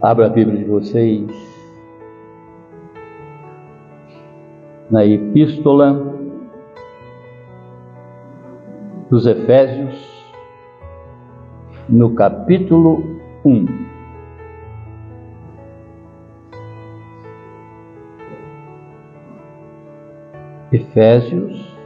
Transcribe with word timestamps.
Abra 0.00 0.26
a 0.26 0.28
Bíblia 0.28 0.58
de 0.58 0.64
vocês 0.64 1.26
na 4.88 5.04
Epístola 5.04 5.92
dos 9.10 9.26
Efésios, 9.26 10.32
no 11.88 12.14
capítulo 12.14 13.02
1. 13.44 13.66
Efésios, 20.70 21.76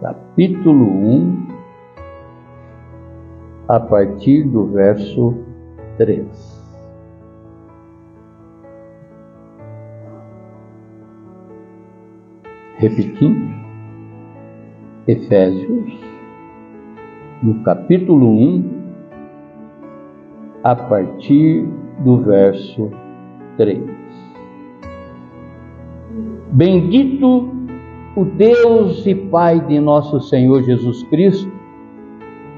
capítulo 0.00 0.84
1, 0.84 1.48
a 3.66 3.80
partir 3.80 4.44
do 4.44 4.66
verso 4.66 5.49
3. 6.00 6.26
Repetindo, 12.78 13.54
Efésios, 15.06 15.92
no 17.42 17.62
capítulo 17.64 18.30
1, 18.30 18.64
a 20.64 20.74
partir 20.74 21.68
do 22.02 22.22
verso 22.22 22.90
3. 23.58 23.82
Bendito 26.52 27.50
o 28.16 28.24
Deus 28.24 29.06
e 29.06 29.14
Pai 29.14 29.60
de 29.66 29.78
nosso 29.78 30.18
Senhor 30.18 30.62
Jesus 30.62 31.02
Cristo, 31.10 31.59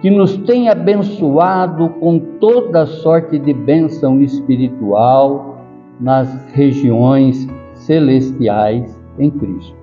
que 0.02 0.10
nos 0.10 0.36
tem 0.36 0.68
abençoado 0.68 1.88
com 1.88 2.18
toda 2.18 2.84
sorte 2.84 3.38
de 3.38 3.54
bênção 3.54 4.20
espiritual 4.20 5.58
nas 5.98 6.52
regiões 6.52 7.48
celestiais 7.74 9.00
em 9.18 9.30
Cristo 9.30 9.82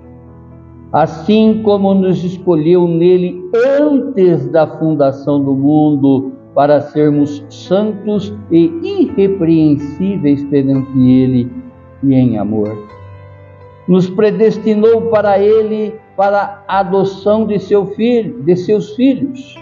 assim 0.91 1.61
como 1.63 1.93
nos 1.93 2.23
escolheu 2.23 2.87
nele 2.87 3.43
antes 3.79 4.47
da 4.47 4.65
fundação 4.65 5.43
do 5.43 5.53
mundo, 5.53 6.31
para 6.55 6.81
sermos 6.81 7.45
santos 7.49 8.33
e 8.51 8.65
irrepreensíveis 8.83 10.43
perante 10.45 10.97
ele 10.97 11.49
e 12.03 12.13
em 12.13 12.37
amor. 12.37 12.75
Nos 13.87 14.09
predestinou 14.09 15.03
para 15.03 15.39
ele 15.39 15.93
para 16.17 16.63
a 16.67 16.79
adoção 16.79 17.45
de 17.45 17.59
seu 17.59 17.85
filho, 17.85 18.41
de 18.43 18.55
seus 18.55 18.95
filhos, 18.95 19.55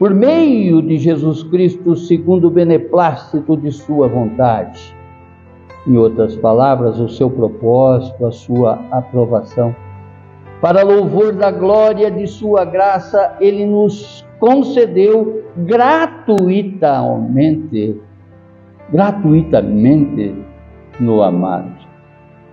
por 0.00 0.12
meio 0.12 0.82
de 0.82 0.98
Jesus 0.98 1.44
Cristo, 1.44 1.94
segundo 1.94 2.48
o 2.48 2.50
beneplácito 2.50 3.56
de 3.56 3.70
sua 3.70 4.08
vontade. 4.08 4.92
Em 5.86 5.96
outras 5.96 6.36
palavras, 6.36 6.98
o 6.98 7.08
seu 7.08 7.30
propósito, 7.30 8.26
a 8.26 8.32
sua 8.32 8.80
aprovação 8.90 9.72
para 10.60 10.82
louvor 10.82 11.32
da 11.32 11.50
glória 11.50 12.10
de 12.10 12.26
Sua 12.26 12.66
graça, 12.66 13.34
Ele 13.40 13.64
nos 13.64 14.22
concedeu 14.38 15.42
gratuitamente, 15.56 17.98
gratuitamente 18.90 20.34
no 20.98 21.22
amado, 21.22 21.72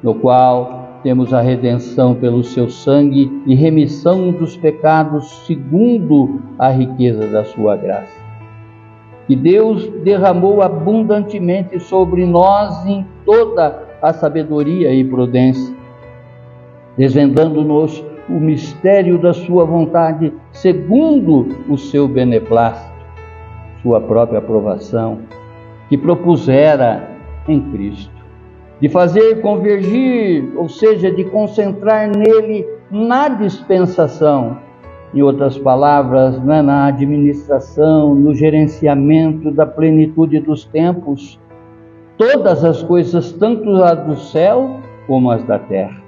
no 0.01 0.15
qual 0.15 0.86
temos 1.07 1.33
a 1.33 1.39
redenção 1.39 2.13
pelo 2.13 2.43
Seu 2.43 2.69
sangue 2.69 3.31
e 3.45 3.55
remissão 3.55 4.29
dos 4.29 4.57
pecados 4.57 5.45
segundo 5.47 6.41
a 6.59 6.67
riqueza 6.67 7.25
da 7.27 7.45
Sua 7.45 7.77
graça. 7.77 8.19
Que 9.25 9.33
Deus 9.33 9.87
derramou 10.03 10.61
abundantemente 10.61 11.79
sobre 11.79 12.25
nós 12.25 12.85
em 12.85 13.05
toda 13.25 13.87
a 14.01 14.11
sabedoria 14.11 14.93
e 14.93 15.01
prudência 15.05 15.73
desvendando-nos 16.97 18.03
o 18.27 18.33
mistério 18.33 19.17
da 19.17 19.31
Sua 19.31 19.63
vontade, 19.63 20.33
segundo 20.51 21.55
o 21.69 21.77
seu 21.77 22.05
beneplácito, 22.05 22.91
Sua 23.81 24.01
própria 24.01 24.39
aprovação, 24.39 25.19
que 25.87 25.97
propusera 25.97 27.11
em 27.47 27.61
Cristo, 27.71 28.16
de 28.79 28.89
fazer 28.89 29.41
convergir, 29.41 30.51
ou 30.55 30.69
seja, 30.69 31.11
de 31.11 31.23
concentrar 31.25 32.09
nele 32.15 32.67
na 32.91 33.27
dispensação, 33.27 34.57
em 35.13 35.21
outras 35.21 35.57
palavras, 35.57 36.39
né, 36.43 36.61
na 36.61 36.87
administração, 36.87 38.13
no 38.13 38.35
gerenciamento 38.35 39.51
da 39.51 39.65
plenitude 39.65 40.39
dos 40.39 40.65
tempos, 40.65 41.39
todas 42.17 42.63
as 42.63 42.83
coisas, 42.83 43.31
tanto 43.31 43.83
as 43.83 44.05
do 44.05 44.15
céu 44.15 44.79
como 45.07 45.31
as 45.31 45.43
da 45.43 45.57
terra. 45.57 46.07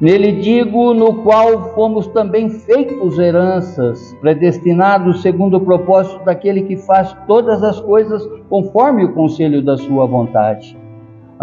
Nele 0.00 0.32
digo, 0.32 0.92
no 0.94 1.22
qual 1.22 1.74
fomos 1.74 2.08
também 2.08 2.50
feitos 2.50 3.20
heranças, 3.20 4.16
predestinados 4.20 5.22
segundo 5.22 5.58
o 5.58 5.60
propósito 5.60 6.24
daquele 6.24 6.62
que 6.62 6.76
faz 6.76 7.16
todas 7.28 7.62
as 7.62 7.80
coisas 7.80 8.28
conforme 8.48 9.04
o 9.04 9.12
conselho 9.12 9.62
da 9.62 9.76
sua 9.76 10.04
vontade, 10.04 10.76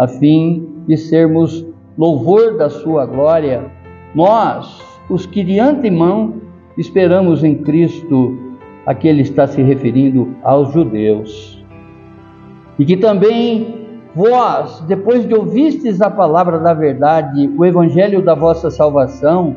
a 0.00 0.08
fim 0.08 0.66
de 0.88 0.96
sermos 0.96 1.66
louvor 1.98 2.56
da 2.56 2.70
sua 2.70 3.04
glória, 3.04 3.70
nós, 4.14 4.80
os 5.10 5.26
que 5.26 5.44
de 5.44 5.60
antemão 5.60 6.36
esperamos 6.78 7.44
em 7.44 7.54
Cristo, 7.56 8.34
a 8.86 8.94
que 8.94 9.06
ele 9.06 9.20
está 9.20 9.46
se 9.46 9.60
referindo 9.60 10.34
aos 10.42 10.72
judeus, 10.72 11.62
e 12.78 12.84
que 12.86 12.96
também 12.96 13.78
Vós, 14.14 14.80
depois 14.88 15.24
de 15.28 15.34
ouvistes 15.34 16.00
a 16.00 16.10
palavra 16.10 16.58
da 16.58 16.74
verdade, 16.74 17.48
o 17.56 17.64
evangelho 17.64 18.20
da 18.20 18.34
vossa 18.34 18.68
salvação, 18.68 19.54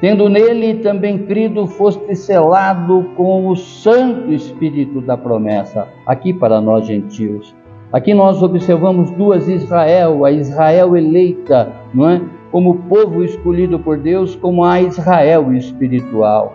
tendo 0.00 0.28
nele 0.28 0.80
também 0.80 1.18
crido, 1.18 1.68
foste 1.68 2.16
selado 2.16 3.04
com 3.16 3.46
o 3.46 3.54
Santo 3.54 4.32
Espírito 4.32 5.00
da 5.00 5.16
promessa, 5.16 5.86
aqui 6.04 6.34
para 6.34 6.60
nós 6.60 6.84
gentios. 6.84 7.54
Aqui 7.92 8.12
nós 8.12 8.42
observamos 8.42 9.10
duas 9.12 9.48
Israel, 9.48 10.24
a 10.24 10.32
Israel 10.32 10.96
eleita, 10.96 11.72
não 11.94 12.08
é? 12.08 12.20
Como 12.50 12.74
povo 12.88 13.22
escolhido 13.22 13.78
por 13.78 13.98
Deus, 13.98 14.34
como 14.34 14.64
a 14.64 14.80
Israel 14.80 15.52
espiritual, 15.52 16.54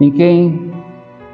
em 0.00 0.10
quem 0.10 0.72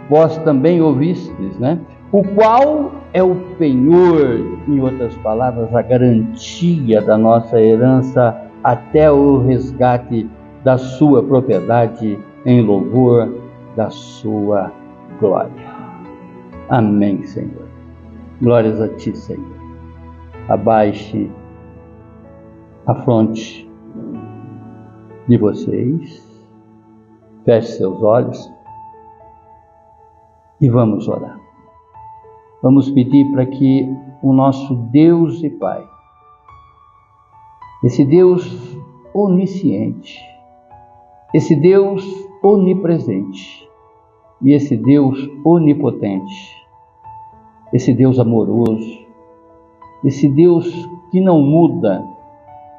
vós 0.08 0.36
também 0.38 0.80
ouvistes, 0.80 1.58
né? 1.58 1.78
O 2.10 2.22
qual 2.22 2.92
é 3.12 3.22
o 3.22 3.34
penhor, 3.58 4.40
em 4.66 4.80
outras 4.80 5.14
palavras, 5.18 5.74
a 5.74 5.82
garantia 5.82 7.02
da 7.02 7.18
nossa 7.18 7.60
herança 7.60 8.36
até 8.64 9.10
o 9.10 9.38
resgate 9.38 10.28
da 10.64 10.78
sua 10.78 11.22
propriedade 11.22 12.18
em 12.44 12.62
louvor 12.62 13.28
da 13.76 13.90
sua 13.90 14.72
glória. 15.20 15.50
Amém, 16.68 17.22
Senhor. 17.24 17.65
Glórias 18.40 18.78
a 18.82 18.88
ti, 18.96 19.16
Senhor. 19.16 19.56
Abaixe 20.48 21.30
a 22.86 22.94
fronte 22.94 23.66
de 25.26 25.38
vocês, 25.38 26.46
feche 27.46 27.72
seus 27.78 28.02
olhos 28.02 28.52
e 30.60 30.68
vamos 30.68 31.08
orar. 31.08 31.40
Vamos 32.62 32.90
pedir 32.90 33.24
para 33.32 33.46
que 33.46 33.88
o 34.22 34.34
nosso 34.34 34.74
Deus 34.90 35.42
e 35.42 35.48
Pai, 35.48 35.82
esse 37.84 38.04
Deus 38.04 38.78
onisciente, 39.14 40.20
esse 41.32 41.56
Deus 41.56 42.04
onipresente 42.42 43.66
e 44.42 44.52
esse 44.52 44.76
Deus 44.76 45.18
onipotente, 45.42 46.65
esse 47.72 47.92
Deus 47.92 48.18
amoroso, 48.18 49.06
esse 50.04 50.28
Deus 50.28 50.66
que 51.10 51.20
não 51.20 51.40
muda, 51.40 52.04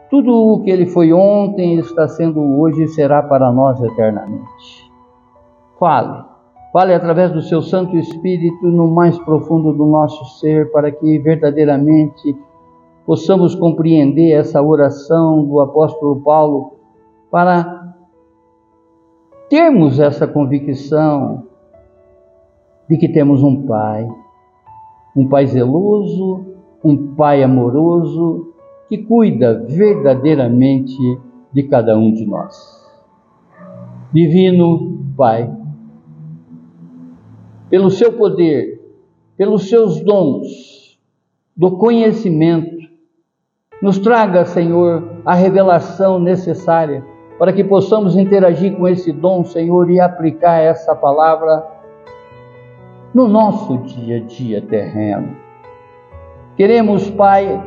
tudo 0.09 0.33
o 0.33 0.63
que 0.63 0.69
ele 0.69 0.85
foi 0.85 1.11
ontem 1.11 1.77
está 1.77 2.07
sendo 2.07 2.39
hoje 2.59 2.83
e 2.83 2.87
será 2.87 3.21
para 3.21 3.51
nós 3.51 3.81
eternamente. 3.81 4.91
Fale 5.79 6.37
Fale 6.71 6.93
através 6.93 7.31
do 7.31 7.41
seu 7.41 7.61
Santo 7.61 7.95
Espírito 7.97 8.67
no 8.67 8.87
mais 8.87 9.17
profundo 9.19 9.73
do 9.73 9.85
nosso 9.85 10.39
ser, 10.39 10.71
para 10.71 10.91
que 10.91 11.17
verdadeiramente 11.17 12.37
possamos 13.05 13.55
compreender 13.55 14.33
essa 14.33 14.61
oração 14.61 15.45
do 15.45 15.61
apóstolo 15.61 16.21
Paulo, 16.21 16.73
para 17.31 17.95
termos 19.49 19.99
essa 19.99 20.27
convicção 20.27 21.45
de 22.89 22.97
que 22.97 23.07
temos 23.07 23.41
um 23.41 23.65
Pai, 23.65 24.07
um 25.17 25.27
Pai 25.27 25.47
zeloso, 25.47 26.45
um 26.83 27.15
Pai 27.15 27.41
amoroso, 27.41 28.53
que 28.87 28.99
cuida 28.99 29.65
verdadeiramente 29.67 30.95
de 31.51 31.63
cada 31.63 31.97
um 31.97 32.13
de 32.13 32.23
nós. 32.23 32.87
Divino 34.13 34.99
Pai, 35.17 35.51
pelo 37.67 37.89
seu 37.89 38.13
poder, 38.13 38.79
pelos 39.35 39.67
seus 39.67 39.99
dons, 40.01 40.99
do 41.55 41.71
conhecimento. 41.77 42.77
Nos 43.81 43.97
traga, 43.97 44.45
Senhor, 44.45 45.21
a 45.25 45.33
revelação 45.33 46.19
necessária 46.19 47.03
para 47.39 47.51
que 47.51 47.63
possamos 47.63 48.15
interagir 48.15 48.75
com 48.77 48.87
esse 48.87 49.11
dom, 49.11 49.43
Senhor, 49.43 49.89
e 49.89 49.99
aplicar 49.99 50.59
essa 50.59 50.95
palavra 50.95 51.76
no 53.17 53.27
nosso 53.27 53.79
dia 53.79 54.17
a 54.17 54.19
dia 54.19 54.61
terreno. 54.61 55.35
Queremos, 56.55 57.09
Pai, 57.09 57.59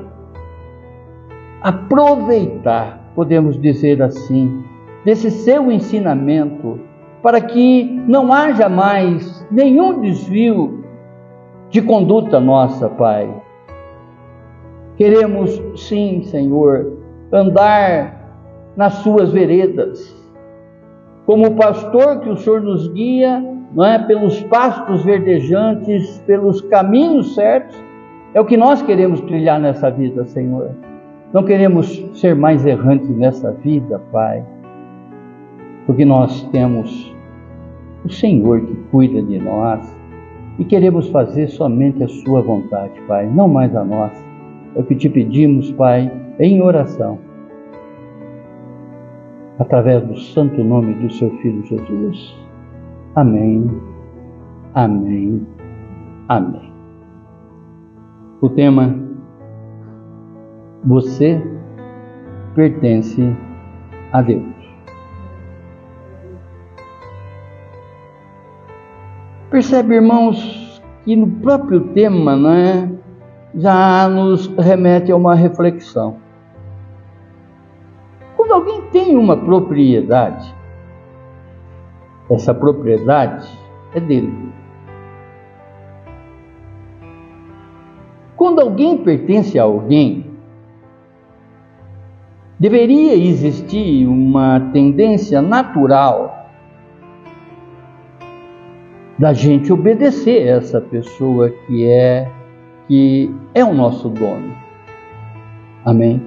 aproveitar, 1.61 3.11
podemos 3.17 3.61
dizer 3.61 4.01
assim, 4.01 4.63
desse 5.05 5.29
seu 5.29 5.73
ensinamento, 5.73 6.79
para 7.21 7.41
que 7.41 7.83
não 8.07 8.33
haja 8.33 8.69
mais 8.69 9.45
nenhum 9.51 10.01
desvio 10.01 10.85
de 11.69 11.83
conduta 11.83 12.39
nossa, 12.39 12.89
Pai. 12.89 13.29
Queremos, 14.97 15.61
sim, 15.75 16.23
Senhor, 16.23 16.97
andar 17.33 18.37
nas 18.77 18.93
suas 19.03 19.33
veredas. 19.33 20.17
Como 21.27 21.57
pastor 21.57 22.21
que 22.21 22.29
o 22.29 22.37
Senhor 22.37 22.61
nos 22.61 22.87
guia, 22.87 23.43
não 23.73 23.85
é 23.85 23.99
pelos 23.99 24.43
pastos 24.45 25.05
verdejantes, 25.05 26.19
pelos 26.27 26.61
caminhos 26.63 27.35
certos, 27.35 27.77
é 28.35 28.41
o 28.41 28.45
que 28.45 28.57
nós 28.57 28.83
queremos 28.83 29.21
trilhar 29.23 29.61
nessa 29.61 29.91
vida, 29.91 30.25
Senhor. 30.27 30.71
Não 31.33 31.45
queremos 31.45 32.05
ser 32.15 32.35
mais 32.35 32.67
errantes 32.67 33.09
nessa 33.17 33.53
vida, 33.53 34.01
Pai, 34.11 34.45
porque 35.87 36.05
nós 36.05 36.43
temos 36.51 37.15
o 38.05 38.11
Senhor 38.11 38.61
que 38.63 38.75
cuida 38.91 39.23
de 39.23 39.39
nós 39.39 39.97
e 40.59 40.65
queremos 40.65 41.09
fazer 41.11 41.49
somente 41.49 42.03
a 42.03 42.09
Sua 42.09 42.43
vontade, 42.43 43.01
Pai, 43.07 43.27
não 43.27 43.49
mais 43.49 43.75
a 43.77 43.85
nossa. 43.85 44.25
É 44.75 44.81
o 44.81 44.85
que 44.85 44.95
te 44.95 45.09
pedimos, 45.09 45.71
Pai, 45.73 46.11
em 46.39 46.63
oração 46.63 47.19
através 49.61 50.03
do 50.03 50.19
santo 50.19 50.65
nome 50.65 50.95
do 50.95 51.13
seu 51.13 51.31
Filho 51.39 51.65
Jesus. 51.65 52.50
Amém, 53.17 53.69
amém, 54.73 55.45
amém. 56.29 56.73
O 58.41 58.49
tema: 58.49 58.95
Você 60.85 61.43
pertence 62.55 63.37
a 64.13 64.23
Deus. 64.23 64.45
Percebe, 69.51 69.97
irmãos, 69.97 70.81
que 71.05 71.17
no 71.17 71.27
próprio 71.27 71.81
tema, 71.89 72.37
né, 72.37 72.93
já 73.57 74.09
nos 74.09 74.47
remete 74.57 75.11
a 75.11 75.17
uma 75.17 75.35
reflexão. 75.35 76.19
Quando 78.37 78.53
alguém 78.53 78.83
tem 78.93 79.17
uma 79.17 79.37
propriedade, 79.37 80.55
essa 82.31 82.55
propriedade 82.55 83.49
é 83.95 84.01
dele. 84.01 84.33
Quando 88.37 88.61
alguém 88.61 88.99
pertence 88.99 89.59
a 89.59 89.65
alguém, 89.65 90.31
deveria 92.59 93.15
existir 93.15 94.07
uma 94.07 94.61
tendência 94.73 95.43
natural 95.43 96.49
da 99.19 99.35
gente 99.35 99.71
obedecer 99.71 100.47
essa 100.47 100.81
pessoa 100.81 101.51
que 101.51 101.87
é 101.87 102.31
que 102.89 103.33
é 103.55 103.65
o 103.65 103.75
nosso 103.75 104.09
dono. 104.09 104.57
Amém. 105.85 106.23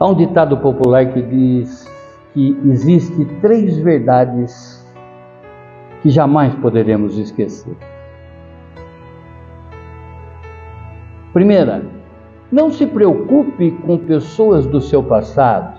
Há 0.00 0.06
um 0.08 0.14
ditado 0.14 0.56
popular 0.56 1.12
que 1.12 1.22
diz 1.22 1.91
que 2.32 2.58
existe 2.64 3.24
três 3.40 3.76
verdades 3.78 4.82
que 6.02 6.10
jamais 6.10 6.54
poderemos 6.56 7.18
esquecer. 7.18 7.76
Primeira, 11.32 11.84
não 12.50 12.70
se 12.70 12.86
preocupe 12.86 13.70
com 13.86 13.96
pessoas 13.96 14.66
do 14.66 14.80
seu 14.80 15.02
passado, 15.02 15.78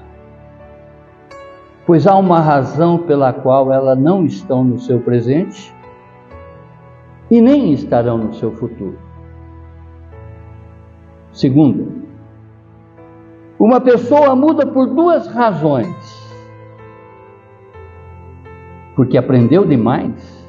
pois 1.86 2.08
há 2.08 2.16
uma 2.16 2.40
razão 2.40 2.98
pela 2.98 3.32
qual 3.32 3.72
elas 3.72 3.98
não 4.00 4.26
estão 4.26 4.64
no 4.64 4.80
seu 4.80 5.00
presente 5.00 5.74
e 7.30 7.42
nem 7.42 7.74
estarão 7.74 8.18
no 8.18 8.34
seu 8.34 8.52
futuro. 8.54 8.98
Segunda, 11.32 11.88
uma 13.60 13.80
pessoa 13.82 14.36
muda 14.36 14.66
por 14.66 14.88
duas 14.88 15.28
razões: 15.28 16.23
porque 18.96 19.18
aprendeu 19.18 19.66
demais 19.66 20.48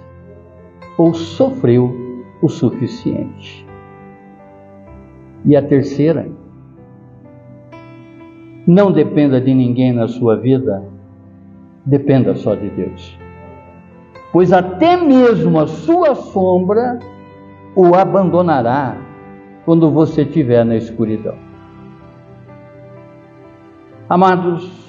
ou 0.98 1.14
sofreu 1.14 1.94
o 2.40 2.48
suficiente. 2.48 3.66
E 5.44 5.56
a 5.56 5.62
terceira, 5.62 6.28
não 8.66 8.90
dependa 8.90 9.40
de 9.40 9.52
ninguém 9.52 9.92
na 9.92 10.08
sua 10.08 10.36
vida, 10.36 10.84
dependa 11.84 12.34
só 12.34 12.54
de 12.54 12.70
Deus. 12.70 13.18
Pois 14.32 14.52
até 14.52 14.96
mesmo 14.96 15.60
a 15.60 15.66
sua 15.66 16.14
sombra 16.14 16.98
o 17.76 17.94
abandonará 17.94 18.96
quando 19.64 19.90
você 19.90 20.22
estiver 20.22 20.64
na 20.64 20.76
escuridão. 20.76 21.36
Amados, 24.08 24.83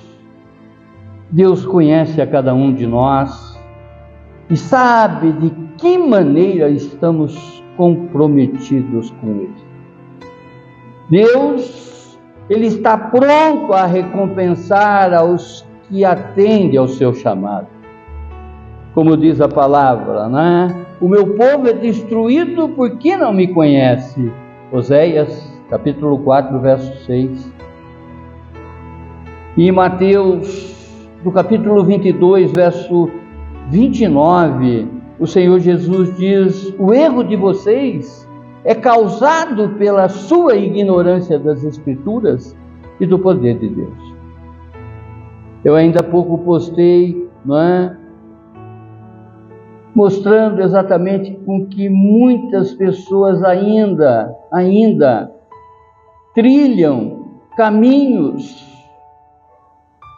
Deus 1.35 1.65
conhece 1.65 2.21
a 2.21 2.25
cada 2.25 2.53
um 2.53 2.73
de 2.73 2.87
nós 2.87 3.59
e 4.49 4.55
sabe 4.55 5.33
de 5.33 5.49
que 5.77 5.97
maneira 5.97 6.69
estamos 6.69 7.61
comprometidos 7.75 9.11
com 9.19 9.27
Ele. 9.31 9.55
Deus, 11.09 12.17
Ele 12.49 12.67
está 12.67 12.97
pronto 12.97 13.73
a 13.73 13.85
recompensar 13.85 15.13
aos 15.13 15.67
que 15.89 16.05
atendem 16.05 16.77
ao 16.77 16.87
seu 16.87 17.13
chamado. 17.13 17.67
Como 18.93 19.17
diz 19.17 19.41
a 19.41 19.49
palavra, 19.49 20.29
né? 20.29 20.85
O 21.01 21.09
meu 21.09 21.35
povo 21.35 21.67
é 21.67 21.73
destruído 21.73 22.69
porque 22.69 23.17
não 23.17 23.33
me 23.33 23.49
conhece. 23.49 24.31
Oséias, 24.71 25.53
capítulo 25.69 26.17
4, 26.19 26.57
verso 26.61 26.95
6. 27.03 27.53
E 29.57 29.69
Mateus, 29.69 30.74
no 31.25 31.31
capítulo 31.31 31.83
22, 31.83 32.51
verso 32.51 33.09
29, 33.71 34.87
o 35.19 35.25
Senhor 35.25 35.59
Jesus 35.59 36.15
diz: 36.15 36.71
O 36.77 36.93
erro 36.93 37.23
de 37.23 37.35
vocês 37.35 38.29
é 38.63 38.75
causado 38.75 39.69
pela 39.69 40.07
sua 40.07 40.55
ignorância 40.55 41.39
das 41.39 41.63
Escrituras 41.63 42.55
e 42.99 43.07
do 43.07 43.17
poder 43.17 43.57
de 43.57 43.69
Deus. 43.69 44.15
Eu 45.63 45.73
ainda 45.73 46.01
há 46.01 46.03
pouco 46.03 46.37
postei, 46.37 47.27
não 47.43 47.59
é? 47.59 47.97
Mostrando 49.95 50.61
exatamente 50.61 51.39
com 51.43 51.65
que 51.65 51.89
muitas 51.89 52.71
pessoas 52.75 53.43
ainda, 53.43 54.31
ainda 54.51 55.31
trilham 56.35 57.31
caminhos 57.57 58.63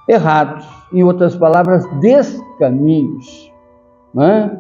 errados, 0.10 0.77
em 0.94 1.04
outras 1.04 1.36
palavras, 1.36 1.86
descaminhos. 2.00 3.52
Né? 4.14 4.60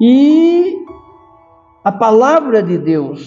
E 0.00 0.84
a 1.84 1.92
palavra 1.92 2.62
de 2.62 2.78
Deus, 2.78 3.26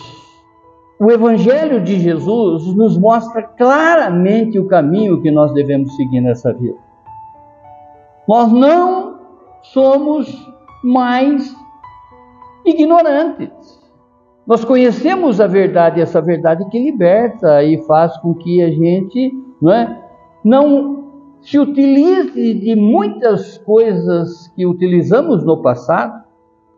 o 1.00 1.12
Evangelho 1.12 1.82
de 1.82 2.00
Jesus, 2.00 2.74
nos 2.76 2.98
mostra 2.98 3.44
claramente 3.44 4.60
o 4.60 4.68
caminho 4.68 5.22
que 5.22 5.32
nós 5.32 5.54
devemos 5.54 5.96
seguir 5.96 6.22
nessa 6.22 6.54
vida. 6.54 6.78
Nós 8.28 8.52
não 8.52 9.20
somos 9.64 10.28
mais 10.84 11.56
ignorantes. 12.66 13.82
Nós 14.46 14.66
conhecemos 14.66 15.40
a 15.40 15.48
verdade, 15.48 16.02
essa 16.02 16.22
verdade 16.22 16.66
que 16.70 16.80
liberta 16.80 17.64
e 17.64 17.82
faz 17.84 18.16
com 18.18 18.34
que 18.34 18.62
a 18.62 18.70
gente 18.70 19.34
não 19.62 19.72
é, 19.72 20.02
não 20.44 21.01
se 21.42 21.58
utilize 21.58 22.54
de 22.54 22.76
muitas 22.76 23.58
coisas 23.60 24.48
que 24.56 24.66
utilizamos 24.66 25.44
no 25.44 25.62
passado, 25.62 26.24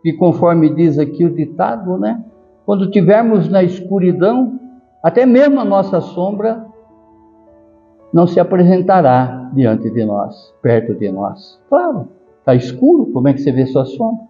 e 0.04 0.12
conforme 0.12 0.74
diz 0.74 0.98
aqui 0.98 1.24
o 1.24 1.34
ditado, 1.34 1.98
né? 1.98 2.22
Quando 2.66 2.90
tivermos 2.90 3.48
na 3.48 3.62
escuridão, 3.62 4.58
até 5.02 5.24
mesmo 5.26 5.60
a 5.60 5.64
nossa 5.64 6.00
sombra 6.00 6.66
não 8.12 8.26
se 8.26 8.38
apresentará 8.38 9.50
diante 9.54 9.90
de 9.90 10.04
nós, 10.04 10.54
perto 10.62 10.94
de 10.94 11.10
nós. 11.10 11.60
Claro, 11.68 12.08
está 12.38 12.54
escuro, 12.54 13.06
como 13.12 13.28
é 13.28 13.32
que 13.32 13.40
você 13.40 13.50
vê 13.50 13.66
sua 13.66 13.84
sombra? 13.84 14.24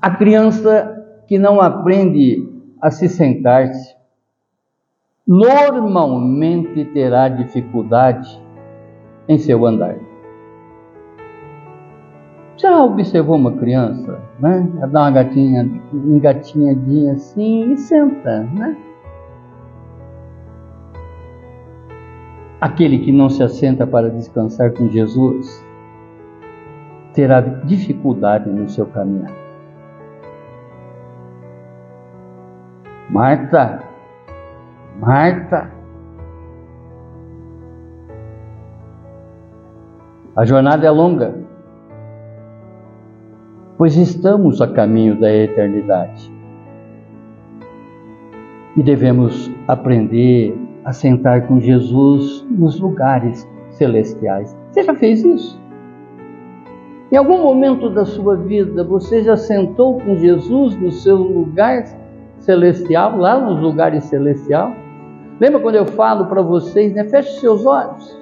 A 0.00 0.10
criança 0.10 0.94
que 1.26 1.38
não 1.38 1.60
aprende 1.60 2.48
a 2.80 2.90
se 2.90 3.08
sentar-se, 3.08 3.96
normalmente 5.28 6.86
terá 6.86 7.28
dificuldade 7.28 8.42
em 9.28 9.36
seu 9.36 9.66
andar. 9.66 9.96
Já 12.56 12.82
observou 12.82 13.36
uma 13.36 13.52
criança, 13.52 14.20
né? 14.40 14.66
Ela 14.78 14.86
dá 14.86 15.00
uma 15.02 15.10
gatinha, 15.10 15.70
engatinhadinha 15.92 17.12
assim 17.12 17.72
e 17.72 17.76
senta, 17.76 18.40
né? 18.54 18.76
Aquele 22.60 22.98
que 22.98 23.12
não 23.12 23.28
se 23.28 23.42
assenta 23.42 23.86
para 23.86 24.10
descansar 24.10 24.72
com 24.72 24.88
Jesus 24.88 25.64
terá 27.12 27.40
dificuldade 27.40 28.48
no 28.48 28.68
seu 28.68 28.86
caminhar. 28.86 29.30
Marta, 33.08 33.87
Marta, 34.98 35.70
a 40.34 40.44
jornada 40.44 40.88
é 40.88 40.90
longa, 40.90 41.36
pois 43.76 43.96
estamos 43.96 44.60
a 44.60 44.66
caminho 44.66 45.14
da 45.20 45.32
eternidade 45.32 46.32
e 48.76 48.82
devemos 48.82 49.48
aprender 49.68 50.58
a 50.84 50.92
sentar 50.92 51.46
com 51.46 51.60
Jesus 51.60 52.44
nos 52.50 52.80
lugares 52.80 53.48
celestiais. 53.70 54.56
Você 54.72 54.82
já 54.82 54.96
fez 54.96 55.24
isso? 55.24 55.62
Em 57.12 57.16
algum 57.16 57.40
momento 57.40 57.88
da 57.88 58.04
sua 58.04 58.34
vida, 58.34 58.82
você 58.82 59.22
já 59.22 59.36
sentou 59.36 60.00
com 60.00 60.16
Jesus 60.16 60.74
no 60.74 60.90
seu 60.90 61.18
lugar 61.18 61.84
celestial, 62.40 63.16
lá 63.16 63.40
nos 63.40 63.60
lugares 63.60 64.02
celestiais? 64.04 64.87
Lembra 65.40 65.60
quando 65.60 65.76
eu 65.76 65.86
falo 65.86 66.26
para 66.26 66.42
vocês, 66.42 66.92
né? 66.94 67.04
Feche 67.04 67.40
seus 67.40 67.64
olhos. 67.64 68.18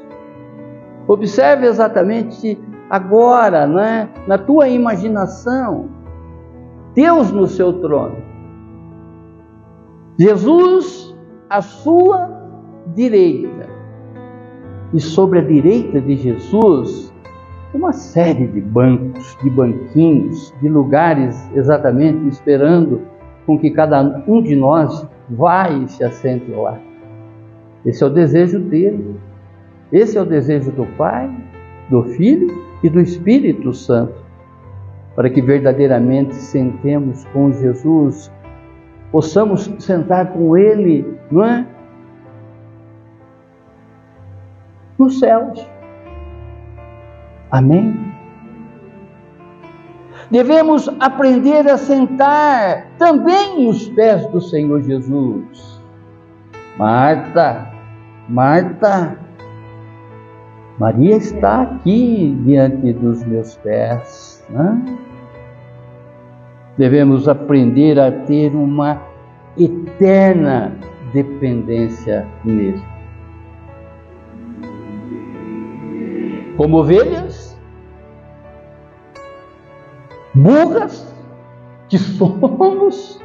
Observe 1.09 1.67
exatamente 1.67 2.59
agora, 2.91 3.67
né? 3.67 4.09
na 4.27 4.39
tua 4.39 4.69
imaginação, 4.69 5.89
Deus 6.95 7.31
no 7.33 7.47
seu 7.47 7.75
trono. 7.81 8.17
Jesus 10.19 11.17
à 11.49 11.61
sua 11.61 12.29
direita. 12.95 13.67
E 14.93 15.01
sobre 15.01 15.41
a 15.41 15.43
direita 15.43 16.01
de 16.01 16.17
Jesus, 16.17 17.13
uma 17.75 17.93
série 17.93 18.47
de 18.47 18.61
bancos, 18.61 19.37
de 19.43 19.51
banquinhos, 19.51 20.55
de 20.61 20.69
lugares 20.69 21.51
exatamente 21.55 22.27
esperando 22.29 23.03
com 23.45 23.59
que 23.59 23.71
cada 23.71 24.25
um 24.27 24.43
de 24.43 24.57
nós 24.57 25.07
vá 25.29 25.69
e 25.71 25.89
se 25.89 26.03
assente 26.03 26.51
lá. 26.51 26.79
Esse 27.87 28.03
é 28.03 28.07
o 28.07 28.11
desejo 28.11 28.59
dele. 28.59 29.17
Esse 29.93 30.19
é 30.19 30.21
o 30.21 30.25
desejo 30.25 30.73
do 30.73 30.85
Pai, 30.99 31.31
do 31.89 32.03
Filho 32.03 32.53
e 32.83 32.91
do 32.91 33.01
Espírito 33.01 33.73
Santo, 33.73 34.15
para 35.15 35.31
que 35.31 35.41
verdadeiramente 35.41 36.35
sentemos 36.35 37.25
com 37.27 37.53
Jesus, 37.53 38.31
possamos 39.13 39.71
sentar 39.79 40.33
com 40.33 40.57
Ele, 40.57 41.17
não 41.31 41.45
é? 41.45 41.67
Nos 44.99 45.21
céus. 45.21 45.65
Amém? 47.51 47.95
Devemos 50.31 50.89
aprender 50.99 51.69
a 51.69 51.79
sentar 51.79 52.89
também 52.99 53.65
nos 53.65 53.89
pés 53.91 54.27
do 54.27 54.41
Senhor 54.41 54.83
Jesus. 54.83 55.81
Marta, 56.77 57.76
Marta, 58.29 59.17
Maria 60.79 61.17
está 61.17 61.63
aqui 61.63 62.37
diante 62.45 62.93
dos 62.95 63.25
meus 63.25 63.57
pés. 63.59 64.45
Né? 64.51 64.99
Devemos 66.77 67.29
aprender 67.29 68.01
a 68.01 68.11
ter 68.11 68.55
uma 68.55 69.01
eterna 69.57 70.73
dependência 71.13 72.27
nele. 72.45 72.83
Como 76.57 76.79
ovelhas, 76.79 77.57
burras 80.35 81.15
que 81.89 81.97
somos, 82.19 83.23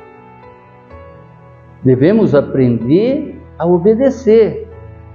devemos 1.83 2.35
aprender 2.35 3.41
a 3.57 3.65
obedecer 3.65 4.60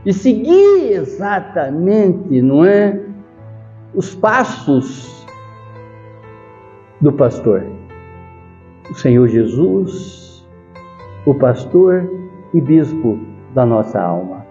e 0.07 0.13
seguir 0.13 0.93
exatamente, 0.93 2.41
não 2.41 2.65
é, 2.65 3.03
os 3.93 4.15
passos 4.15 5.27
do 7.01 7.13
pastor. 7.13 7.67
O 8.89 8.95
Senhor 8.95 9.27
Jesus, 9.27 10.47
o 11.27 11.35
pastor 11.35 12.09
e 12.55 12.61
bispo 12.61 13.19
da 13.53 13.67
nossa 13.67 14.01
alma. 14.01 14.47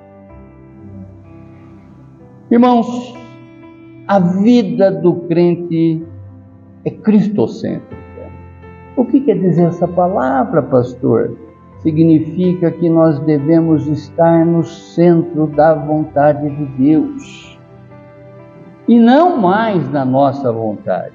Irmãos, 2.52 3.16
a 4.10 4.20
vida 4.20 4.92
do 4.92 5.22
crente 5.22 6.06
é 6.84 6.92
cristocêntrica. 6.92 7.96
O 8.98 9.06
que 9.06 9.22
quer 9.22 9.40
dizer 9.40 9.68
essa 9.68 9.88
palavra, 9.88 10.62
pastor? 10.62 11.45
Significa 11.86 12.72
que 12.72 12.90
nós 12.90 13.20
devemos 13.20 13.86
estar 13.86 14.44
no 14.44 14.64
centro 14.64 15.46
da 15.46 15.76
vontade 15.76 16.50
de 16.50 16.66
Deus 16.84 17.60
e 18.88 19.00
não 19.00 19.38
mais 19.38 19.88
na 19.92 20.04
nossa 20.04 20.52
vontade. 20.52 21.14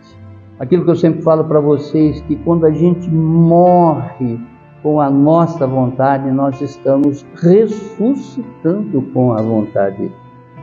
Aquilo 0.61 0.85
que 0.85 0.91
eu 0.93 0.97
sempre 0.97 1.23
falo 1.23 1.43
para 1.43 1.59
vocês 1.59 2.21
que 2.21 2.37
quando 2.37 2.67
a 2.67 2.71
gente 2.71 3.11
morre 3.11 4.39
com 4.81 5.01
a 5.01 5.11
nossa 5.11 5.67
vontade, 5.67 6.31
nós 6.31 6.61
estamos 6.61 7.27
ressuscitando 7.35 9.03
com 9.13 9.33
a 9.33 9.43
vontade 9.43 10.13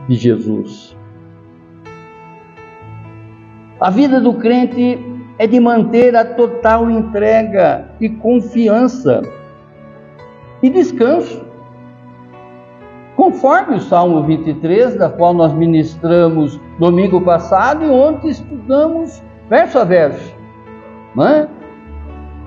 de 0.08 0.14
Jesus. 0.14 0.96
A 3.78 3.90
vida 3.90 4.18
do 4.22 4.32
crente 4.32 4.98
é 5.38 5.46
de 5.46 5.60
manter 5.60 6.16
a 6.16 6.24
total 6.24 6.90
entrega 6.90 7.90
e 8.00 8.08
confiança 8.08 9.20
e 10.62 10.70
descanso. 10.70 11.44
Conforme 13.16 13.76
o 13.76 13.80
Salmo 13.80 14.22
23, 14.22 14.96
da 14.96 15.10
qual 15.10 15.34
nós 15.34 15.52
ministramos 15.52 16.60
domingo 16.78 17.20
passado 17.20 17.84
e 17.84 17.90
ontem 17.90 18.28
estudamos 18.28 19.22
verso 19.48 19.78
a 19.78 19.84
verso, 19.84 20.34
é? 21.20 21.48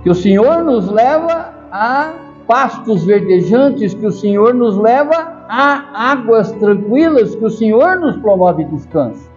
que 0.02 0.10
o 0.10 0.16
Senhor 0.16 0.64
nos 0.64 0.90
leva 0.90 1.54
a 1.72 2.14
pastos 2.48 3.04
verdejantes, 3.04 3.94
que 3.94 4.06
o 4.06 4.12
Senhor 4.12 4.54
nos 4.54 4.78
leva 4.78 5.46
a 5.50 6.12
águas 6.12 6.52
tranquilas, 6.54 7.36
que 7.36 7.46
o 7.46 7.50
Senhor 7.50 8.00
nos 8.00 8.16
promove 8.18 8.64
descanso. 8.66 9.30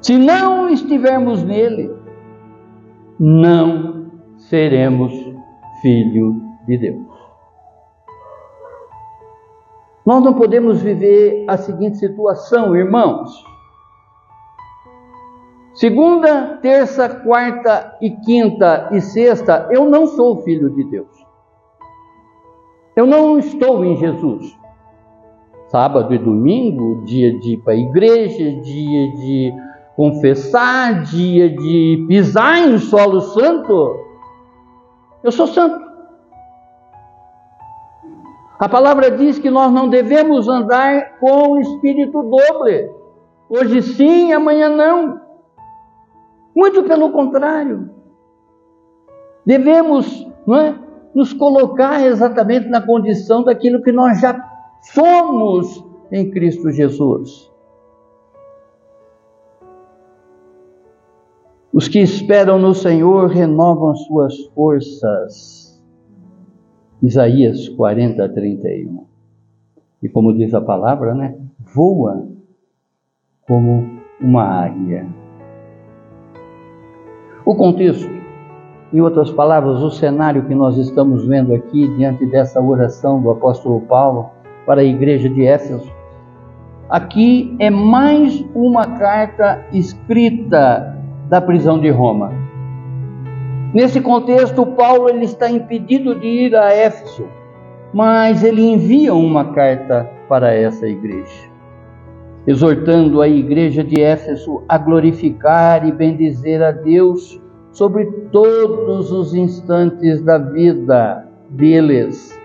Se 0.00 0.16
não 0.16 0.70
estivermos 0.70 1.42
nele, 1.42 1.90
não 3.18 3.99
seremos 4.50 5.12
filho 5.80 6.42
de 6.66 6.76
Deus. 6.76 7.06
Nós 10.04 10.24
não 10.24 10.34
podemos 10.34 10.82
viver 10.82 11.44
a 11.46 11.56
seguinte 11.56 11.98
situação, 11.98 12.74
irmãos. 12.76 13.30
Segunda, 15.72 16.58
terça, 16.60 17.08
quarta 17.08 17.96
e 18.02 18.10
quinta 18.10 18.88
e 18.90 19.00
sexta, 19.00 19.68
eu 19.70 19.88
não 19.88 20.08
sou 20.08 20.42
filho 20.42 20.68
de 20.70 20.82
Deus. 20.82 21.08
Eu 22.96 23.06
não 23.06 23.38
estou 23.38 23.84
em 23.84 23.96
Jesus. 23.96 24.58
Sábado 25.68 26.12
e 26.12 26.18
domingo, 26.18 27.04
dia 27.04 27.38
de 27.38 27.52
ir 27.52 27.58
para 27.58 27.74
a 27.74 27.76
igreja, 27.76 28.60
dia 28.62 29.12
de 29.12 29.54
confessar, 29.94 31.04
dia 31.04 31.48
de 31.48 32.04
pisar 32.08 32.58
em 32.68 32.78
solo 32.78 33.20
santo, 33.20 34.09
eu 35.22 35.32
sou 35.32 35.46
santo. 35.46 35.90
A 38.58 38.68
palavra 38.68 39.10
diz 39.10 39.38
que 39.38 39.50
nós 39.50 39.72
não 39.72 39.88
devemos 39.88 40.46
andar 40.48 41.18
com 41.18 41.52
o 41.52 41.60
espírito 41.60 42.22
doble. 42.22 42.90
Hoje 43.48 43.80
sim, 43.80 44.32
amanhã 44.32 44.68
não. 44.68 45.20
Muito 46.54 46.82
pelo 46.82 47.10
contrário. 47.10 47.90
Devemos 49.46 50.26
é, 50.48 50.74
nos 51.14 51.32
colocar 51.32 52.04
exatamente 52.04 52.68
na 52.68 52.80
condição 52.80 53.42
daquilo 53.42 53.82
que 53.82 53.92
nós 53.92 54.20
já 54.20 54.38
somos 54.82 55.82
em 56.12 56.30
Cristo 56.30 56.70
Jesus. 56.70 57.49
Os 61.72 61.86
que 61.86 62.00
esperam 62.00 62.58
no 62.58 62.74
Senhor 62.74 63.28
renovam 63.28 63.94
suas 63.94 64.36
forças. 64.54 65.80
Isaías 67.00 67.68
40, 67.68 68.28
31. 68.28 69.04
E 70.02 70.08
como 70.08 70.34
diz 70.34 70.52
a 70.52 70.60
palavra, 70.60 71.14
né? 71.14 71.36
Voa 71.72 72.26
como 73.46 74.00
uma 74.20 74.42
águia. 74.42 75.06
O 77.46 77.54
contexto, 77.54 78.10
em 78.92 79.00
outras 79.00 79.30
palavras, 79.30 79.80
o 79.80 79.92
cenário 79.92 80.46
que 80.46 80.54
nós 80.56 80.76
estamos 80.76 81.24
vendo 81.24 81.54
aqui 81.54 81.86
diante 81.96 82.26
dessa 82.26 82.60
oração 82.60 83.22
do 83.22 83.30
apóstolo 83.30 83.80
Paulo 83.82 84.28
para 84.66 84.80
a 84.80 84.84
igreja 84.84 85.28
de 85.28 85.46
Éfeso, 85.46 85.90
aqui 86.88 87.54
é 87.60 87.70
mais 87.70 88.44
uma 88.56 88.98
carta 88.98 89.64
escrita 89.72 90.89
da 91.30 91.40
prisão 91.40 91.78
de 91.78 91.88
Roma. 91.88 92.32
Nesse 93.72 94.00
contexto, 94.00 94.66
Paulo 94.66 95.08
ele 95.08 95.24
está 95.24 95.48
impedido 95.48 96.16
de 96.16 96.26
ir 96.26 96.56
a 96.56 96.74
Éfeso, 96.74 97.24
mas 97.94 98.42
ele 98.42 98.62
envia 98.62 99.14
uma 99.14 99.52
carta 99.52 100.10
para 100.28 100.52
essa 100.52 100.88
igreja, 100.88 101.48
exortando 102.48 103.22
a 103.22 103.28
igreja 103.28 103.84
de 103.84 104.02
Éfeso 104.02 104.62
a 104.68 104.76
glorificar 104.76 105.86
e 105.86 105.92
bendizer 105.92 106.60
a 106.62 106.72
Deus 106.72 107.40
sobre 107.70 108.06
todos 108.32 109.12
os 109.12 109.32
instantes 109.32 110.20
da 110.22 110.36
vida 110.36 111.24
deles. 111.48 112.36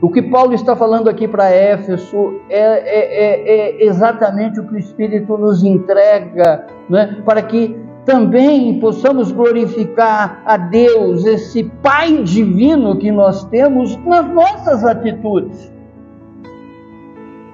O 0.00 0.10
que 0.10 0.22
Paulo 0.22 0.52
está 0.52 0.76
falando 0.76 1.08
aqui 1.08 1.26
para 1.26 1.50
Éfeso 1.50 2.34
é, 2.48 2.60
é, 2.60 2.84
é, 2.84 3.48
é, 3.48 3.84
exatamente 3.84 4.60
o 4.60 4.68
que 4.68 4.74
o 4.74 4.78
Espírito 4.78 5.36
nos 5.36 5.64
entrega, 5.64 6.66
né? 6.88 7.20
para 7.24 7.42
que 7.42 7.85
também 8.06 8.78
possamos 8.78 9.32
glorificar 9.32 10.40
a 10.46 10.56
Deus, 10.56 11.26
esse 11.26 11.64
Pai 11.82 12.22
divino 12.22 12.96
que 12.96 13.10
nós 13.10 13.44
temos 13.46 13.96
nas 14.06 14.26
nossas 14.32 14.84
atitudes. 14.84 15.70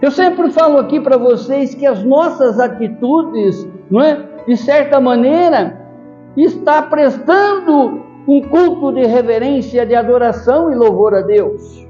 Eu 0.02 0.10
sempre 0.10 0.50
falo 0.50 0.78
aqui 0.78 1.00
para 1.00 1.16
vocês 1.16 1.74
que 1.74 1.86
as 1.86 2.04
nossas 2.04 2.60
atitudes, 2.60 3.66
não 3.90 4.02
é, 4.02 4.20
de 4.46 4.56
certa 4.56 5.00
maneira, 5.00 5.80
está 6.36 6.82
prestando 6.82 8.02
um 8.28 8.42
culto 8.42 8.92
de 8.92 9.06
reverência, 9.06 9.86
de 9.86 9.94
adoração 9.94 10.70
e 10.70 10.74
louvor 10.74 11.14
a 11.14 11.22
Deus. 11.22 11.88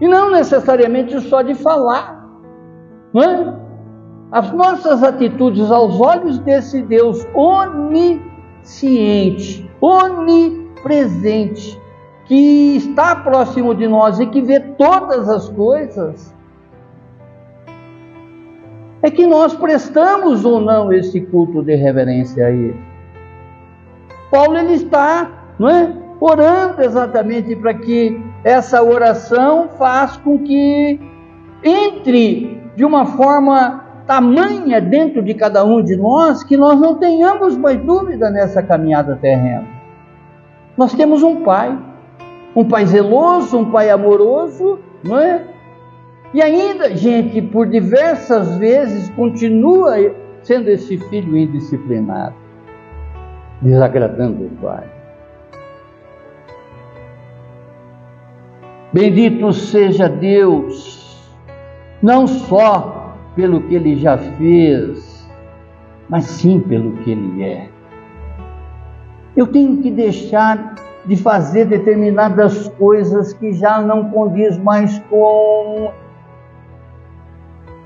E 0.00 0.08
não 0.08 0.30
necessariamente 0.30 1.18
só 1.20 1.40
de 1.40 1.54
falar, 1.54 2.26
não 3.12 3.22
é? 3.22 3.65
As 4.32 4.52
nossas 4.52 5.02
atitudes 5.02 5.70
aos 5.70 6.00
olhos 6.00 6.38
desse 6.40 6.82
Deus 6.82 7.26
onisciente, 7.34 9.70
onipresente, 9.80 11.80
que 12.24 12.76
está 12.76 13.16
próximo 13.16 13.74
de 13.74 13.86
nós 13.86 14.18
e 14.18 14.26
que 14.26 14.42
vê 14.42 14.60
todas 14.60 15.28
as 15.28 15.48
coisas, 15.48 16.34
é 19.02 19.10
que 19.10 19.26
nós 19.26 19.54
prestamos 19.54 20.44
ou 20.44 20.60
não 20.60 20.92
esse 20.92 21.20
culto 21.20 21.62
de 21.62 21.76
reverência 21.76 22.46
a 22.46 22.50
Ele. 22.50 22.76
Paulo 24.30 24.58
ele 24.58 24.74
está, 24.74 25.30
não 25.58 25.68
é, 25.68 25.92
orando 26.18 26.82
exatamente 26.82 27.54
para 27.54 27.74
que 27.74 28.20
essa 28.42 28.82
oração 28.82 29.68
faça 29.78 30.18
com 30.20 30.38
que 30.40 30.98
entre 31.62 32.60
de 32.74 32.84
uma 32.84 33.06
forma 33.06 33.85
tamanha 34.06 34.80
dentro 34.80 35.22
de 35.22 35.34
cada 35.34 35.64
um 35.64 35.82
de 35.82 35.96
nós 35.96 36.44
que 36.44 36.56
nós 36.56 36.80
não 36.80 36.94
tenhamos 36.94 37.56
mais 37.56 37.78
dúvida 37.78 38.30
nessa 38.30 38.62
caminhada 38.62 39.16
terrena. 39.16 39.66
Nós 40.76 40.94
temos 40.94 41.22
um 41.22 41.42
pai, 41.42 41.76
um 42.54 42.64
pai 42.64 42.86
zeloso, 42.86 43.58
um 43.58 43.70
pai 43.70 43.90
amoroso, 43.90 44.78
não 45.02 45.18
é? 45.18 45.44
E 46.32 46.42
ainda, 46.42 46.94
gente, 46.94 47.40
por 47.40 47.66
diversas 47.66 48.56
vezes 48.58 49.10
continua 49.10 49.96
sendo 50.42 50.68
esse 50.68 50.98
filho 50.98 51.36
indisciplinado, 51.36 52.34
desagradando 53.60 54.44
o 54.44 54.50
pai. 54.62 54.84
Bendito 58.92 59.52
seja 59.52 60.08
Deus, 60.08 61.32
não 62.02 62.26
só 62.26 63.05
pelo 63.36 63.60
que 63.60 63.74
ele 63.74 63.96
já 63.96 64.16
fez, 64.16 65.28
mas 66.08 66.24
sim 66.24 66.58
pelo 66.58 66.92
que 66.96 67.10
ele 67.12 67.44
é. 67.44 67.68
Eu 69.36 69.46
tenho 69.46 69.76
que 69.82 69.90
deixar 69.90 70.74
de 71.04 71.16
fazer 71.16 71.66
determinadas 71.66 72.66
coisas 72.70 73.34
que 73.34 73.52
já 73.52 73.80
não 73.80 74.10
condiz 74.10 74.58
mais 74.58 74.98
com 75.10 75.92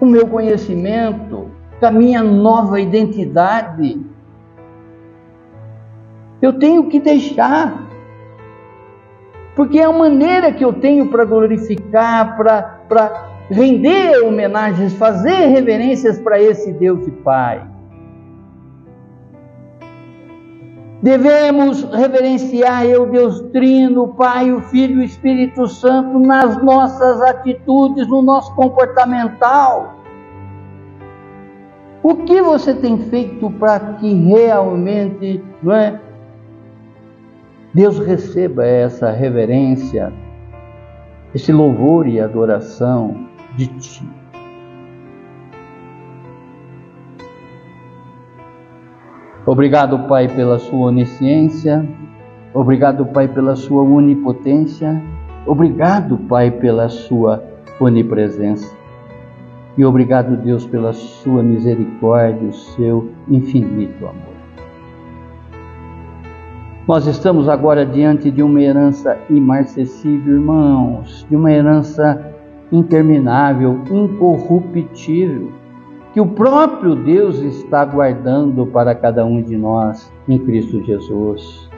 o 0.00 0.06
meu 0.06 0.26
conhecimento, 0.28 1.50
com 1.80 1.86
a 1.86 1.90
minha 1.90 2.22
nova 2.22 2.80
identidade. 2.80 4.00
Eu 6.40 6.52
tenho 6.58 6.86
que 6.86 7.00
deixar, 7.00 7.86
porque 9.56 9.80
é 9.80 9.84
a 9.84 9.92
maneira 9.92 10.52
que 10.52 10.64
eu 10.64 10.72
tenho 10.72 11.08
para 11.08 11.24
glorificar, 11.24 12.36
para 12.36 13.29
render 13.50 14.22
homenagens, 14.24 14.94
fazer 14.94 15.48
reverências 15.48 16.20
para 16.20 16.40
esse 16.40 16.72
Deus 16.72 17.06
e 17.06 17.10
Pai. 17.10 17.66
Devemos 21.02 21.82
reverenciar 21.84 22.84
eu, 22.84 23.06
Deus 23.06 23.40
Trino, 23.52 24.04
o 24.04 24.08
Pai, 24.08 24.52
o 24.52 24.60
Filho 24.60 24.98
e 24.98 25.00
o 25.00 25.04
Espírito 25.04 25.66
Santo 25.66 26.18
nas 26.18 26.62
nossas 26.62 27.20
atitudes, 27.22 28.06
no 28.06 28.22
nosso 28.22 28.54
comportamental. 28.54 29.96
O 32.02 32.16
que 32.16 32.40
você 32.40 32.74
tem 32.74 32.98
feito 32.98 33.50
para 33.52 33.80
que 33.94 34.12
realmente 34.12 35.42
não 35.62 35.74
é, 35.74 36.00
Deus 37.74 37.98
receba 37.98 38.64
essa 38.64 39.10
reverência, 39.10 40.12
esse 41.34 41.52
louvor 41.52 42.06
e 42.06 42.20
adoração 42.20 43.29
de 43.56 43.66
ti. 43.66 44.08
Obrigado, 49.46 49.98
Pai, 50.06 50.28
pela 50.28 50.58
sua 50.58 50.88
onisciência. 50.88 51.84
Obrigado, 52.52 53.06
Pai, 53.06 53.26
pela 53.26 53.56
sua 53.56 53.82
onipotência. 53.82 55.02
Obrigado, 55.46 56.16
Pai, 56.16 56.50
pela 56.50 56.88
sua 56.88 57.42
onipresença. 57.80 58.76
E 59.78 59.84
obrigado, 59.84 60.36
Deus, 60.36 60.66
pela 60.66 60.92
sua 60.92 61.42
misericórdia, 61.42 62.48
o 62.48 62.52
seu 62.52 63.10
infinito 63.28 64.04
amor. 64.06 64.30
Nós 66.86 67.06
estamos 67.06 67.48
agora 67.48 67.86
diante 67.86 68.30
de 68.30 68.42
uma 68.42 68.60
herança 68.60 69.16
imarcessível, 69.30 70.34
irmãos, 70.34 71.24
de 71.30 71.36
uma 71.36 71.50
herança 71.52 72.34
interminável, 72.72 73.82
incorruptível, 73.90 75.52
que 76.12 76.20
o 76.20 76.26
próprio 76.26 76.94
Deus 76.94 77.38
está 77.38 77.84
guardando 77.84 78.66
para 78.66 78.94
cada 78.94 79.24
um 79.24 79.42
de 79.42 79.56
nós 79.56 80.12
em 80.28 80.38
Cristo 80.38 80.82
Jesus. 80.84 81.70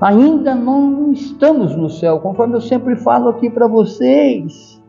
Ainda 0.00 0.54
não 0.54 1.12
estamos 1.12 1.76
no 1.76 1.88
céu, 1.88 2.18
conforme 2.18 2.56
eu 2.56 2.60
sempre 2.60 2.96
falo 2.96 3.28
aqui 3.28 3.48
para 3.48 3.68
vocês. 3.68 4.82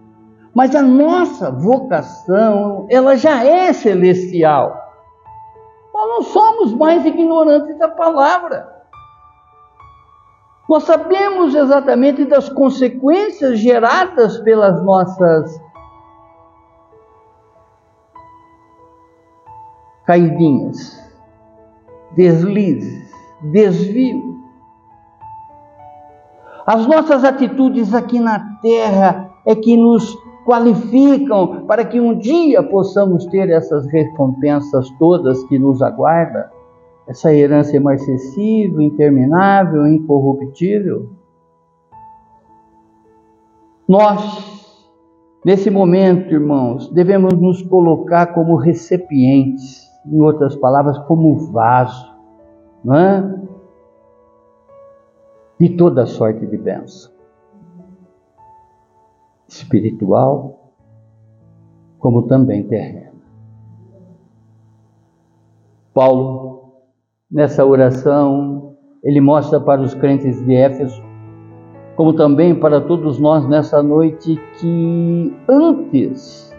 Mas 0.56 0.76
a 0.76 0.82
nossa 0.82 1.52
vocação, 1.52 2.88
ela 2.90 3.16
já 3.16 3.44
é 3.44 3.72
celestial. 3.74 4.76
Nós 5.94 6.10
não 6.10 6.22
somos 6.24 6.74
mais 6.74 7.06
ignorantes 7.06 7.78
da 7.78 7.88
palavra. 7.88 8.73
Nós 10.74 10.86
sabemos 10.86 11.54
exatamente 11.54 12.26
das 12.26 12.50
consequências 12.50 13.60
geradas 13.60 14.40
pelas 14.40 14.84
nossas 14.84 15.62
caidinhas, 20.04 21.00
deslizes, 22.16 23.08
desvio. 23.52 24.20
As 26.66 26.88
nossas 26.88 27.24
atitudes 27.24 27.94
aqui 27.94 28.20
na 28.20 28.40
terra 28.64 29.30
é 29.46 29.56
que 29.56 29.78
nos 29.78 30.18
qualificam 30.44 31.68
para 31.68 31.86
que 31.86 32.00
um 32.00 32.18
dia 32.18 32.64
possamos 32.64 33.28
ter 33.28 33.48
essas 33.52 33.86
recompensas 33.92 34.90
todas 34.98 35.44
que 35.44 35.60
nos 35.60 35.84
aguardam 35.84 36.63
essa 37.08 37.34
herança 37.34 37.76
imarcessível, 37.76 38.82
interminável, 38.82 39.88
incorruptível. 39.88 41.10
Nós, 43.88 44.90
nesse 45.46 45.70
momento, 45.70 46.34
irmãos, 46.34 46.90
devemos 46.92 47.34
nos 47.34 47.62
colocar 47.62 48.28
como 48.28 48.56
recipientes, 48.56 49.84
em 50.06 50.22
outras 50.22 50.56
palavras, 50.56 50.98
como 51.00 51.52
vaso, 51.52 52.14
não 52.84 52.96
é? 52.96 53.44
de 55.60 55.78
toda 55.78 56.06
sorte 56.06 56.46
de 56.46 56.58
bênção 56.58 57.14
espiritual, 59.48 60.74
como 62.00 62.24
também 62.24 62.68
terrena. 62.68 63.14
Paulo, 65.94 66.53
nessa 67.34 67.66
oração, 67.66 68.76
ele 69.04 69.20
mostra 69.20 69.60
para 69.60 69.82
os 69.82 69.96
crentes 69.96 70.40
de 70.46 70.54
Éfeso, 70.54 71.02
como 71.96 72.14
também 72.14 72.54
para 72.54 72.80
todos 72.80 73.20
nós 73.20 73.48
nessa 73.48 73.82
noite, 73.82 74.40
que 74.60 75.36
antes 75.50 76.56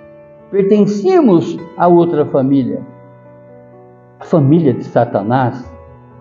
pertencíamos 0.51 1.57
a 1.77 1.87
outra 1.87 2.27
família, 2.27 2.85
a 4.19 4.25
família 4.25 4.75
de 4.75 4.85
Satanás 4.85 5.73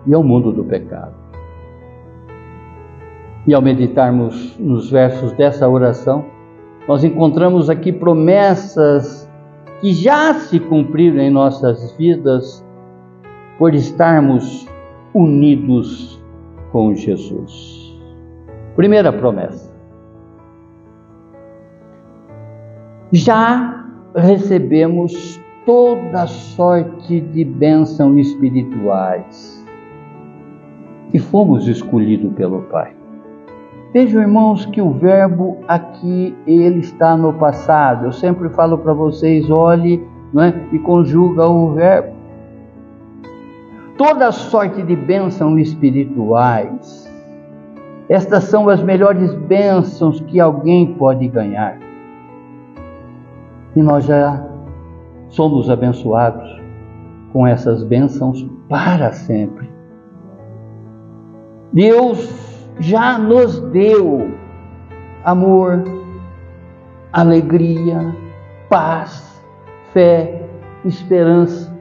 e 0.06 0.14
ao 0.14 0.22
mundo 0.22 0.52
do 0.52 0.64
pecado. 0.64 1.14
E 3.46 3.52
ao 3.52 3.60
meditarmos 3.60 4.56
nos 4.58 4.90
versos 4.90 5.32
dessa 5.32 5.68
oração, 5.68 6.24
nós 6.88 7.02
encontramos 7.02 7.68
aqui 7.68 7.92
promessas 7.92 9.30
que 9.80 9.92
já 9.92 10.32
se 10.34 10.58
cumpriram 10.60 11.18
em 11.18 11.30
nossas 11.30 11.94
vidas 11.96 12.63
por 13.58 13.74
estarmos 13.74 14.68
unidos 15.12 16.20
com 16.72 16.94
Jesus. 16.94 17.96
Primeira 18.76 19.12
promessa. 19.12 19.72
Já 23.12 23.86
recebemos 24.16 25.40
toda 25.64 26.26
sorte 26.26 27.20
de 27.20 27.44
bênçãos 27.44 28.16
espirituais 28.26 29.64
e 31.12 31.18
fomos 31.18 31.68
escolhidos 31.68 32.32
pelo 32.34 32.62
Pai. 32.62 32.92
Vejam, 33.92 34.20
irmãos, 34.20 34.66
que 34.66 34.80
o 34.80 34.90
verbo 34.90 35.58
aqui 35.68 36.34
ele 36.44 36.80
está 36.80 37.16
no 37.16 37.32
passado. 37.32 38.06
Eu 38.06 38.12
sempre 38.12 38.48
falo 38.48 38.76
para 38.76 38.92
vocês, 38.92 39.48
olhe 39.48 40.02
é? 40.36 40.74
e 40.74 40.78
conjuga 40.80 41.46
o 41.46 41.72
verbo. 41.74 42.13
Toda 43.96 44.32
sorte 44.32 44.82
de 44.82 44.96
bênçãos 44.96 45.60
espirituais. 45.60 47.10
Estas 48.08 48.44
são 48.44 48.68
as 48.68 48.82
melhores 48.82 49.34
bênçãos 49.34 50.20
que 50.20 50.40
alguém 50.40 50.94
pode 50.94 51.26
ganhar 51.28 51.78
e 53.76 53.82
nós 53.82 54.04
já 54.04 54.44
somos 55.28 55.68
abençoados 55.68 56.62
com 57.32 57.46
essas 57.46 57.82
bênçãos 57.82 58.48
para 58.68 59.12
sempre. 59.12 59.68
Deus 61.72 62.68
já 62.78 63.18
nos 63.18 63.58
deu 63.70 64.30
amor, 65.24 65.82
alegria, 67.12 68.14
paz, 68.68 69.42
fé, 69.92 70.48
esperança. 70.84 71.73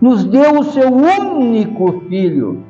Nos 0.00 0.24
deu 0.24 0.60
o 0.60 0.62
seu 0.62 0.92
único 0.92 2.00
Filho, 2.08 2.62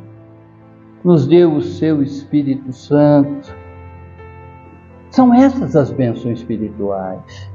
nos 1.04 1.26
deu 1.26 1.54
o 1.54 1.60
seu 1.60 2.02
Espírito 2.02 2.72
Santo. 2.72 3.54
São 5.10 5.34
essas 5.34 5.76
as 5.76 5.90
bênçãos 5.90 6.38
espirituais. 6.38 7.50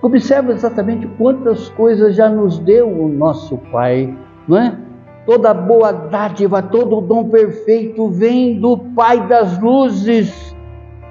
Observa 0.00 0.52
exatamente 0.52 1.06
quantas 1.18 1.68
coisas 1.70 2.16
já 2.16 2.30
nos 2.30 2.58
deu 2.60 2.88
o 2.88 3.08
nosso 3.08 3.58
Pai, 3.70 4.16
não 4.46 4.58
é? 4.58 4.78
Toda 5.26 5.52
boa 5.52 5.92
dádiva, 5.92 6.62
todo 6.62 7.02
dom 7.02 7.28
perfeito 7.28 8.08
vem 8.08 8.58
do 8.58 8.78
Pai 8.78 9.26
das 9.26 9.58
luzes. 9.58 10.56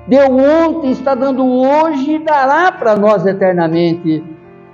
Deu 0.08 0.36
ontem, 0.36 0.92
está 0.92 1.14
dando 1.14 1.46
hoje 1.46 2.16
e 2.16 2.24
dará 2.24 2.72
para 2.72 2.96
nós 2.96 3.26
eternamente. 3.26 4.24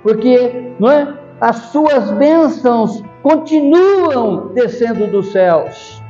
Porque, 0.02 0.70
não 0.78 0.90
é? 0.90 1.23
As 1.44 1.56
suas 1.56 2.10
bênçãos 2.12 3.04
continuam 3.22 4.48
descendo 4.54 5.06
dos 5.08 5.30
céus. 5.30 6.02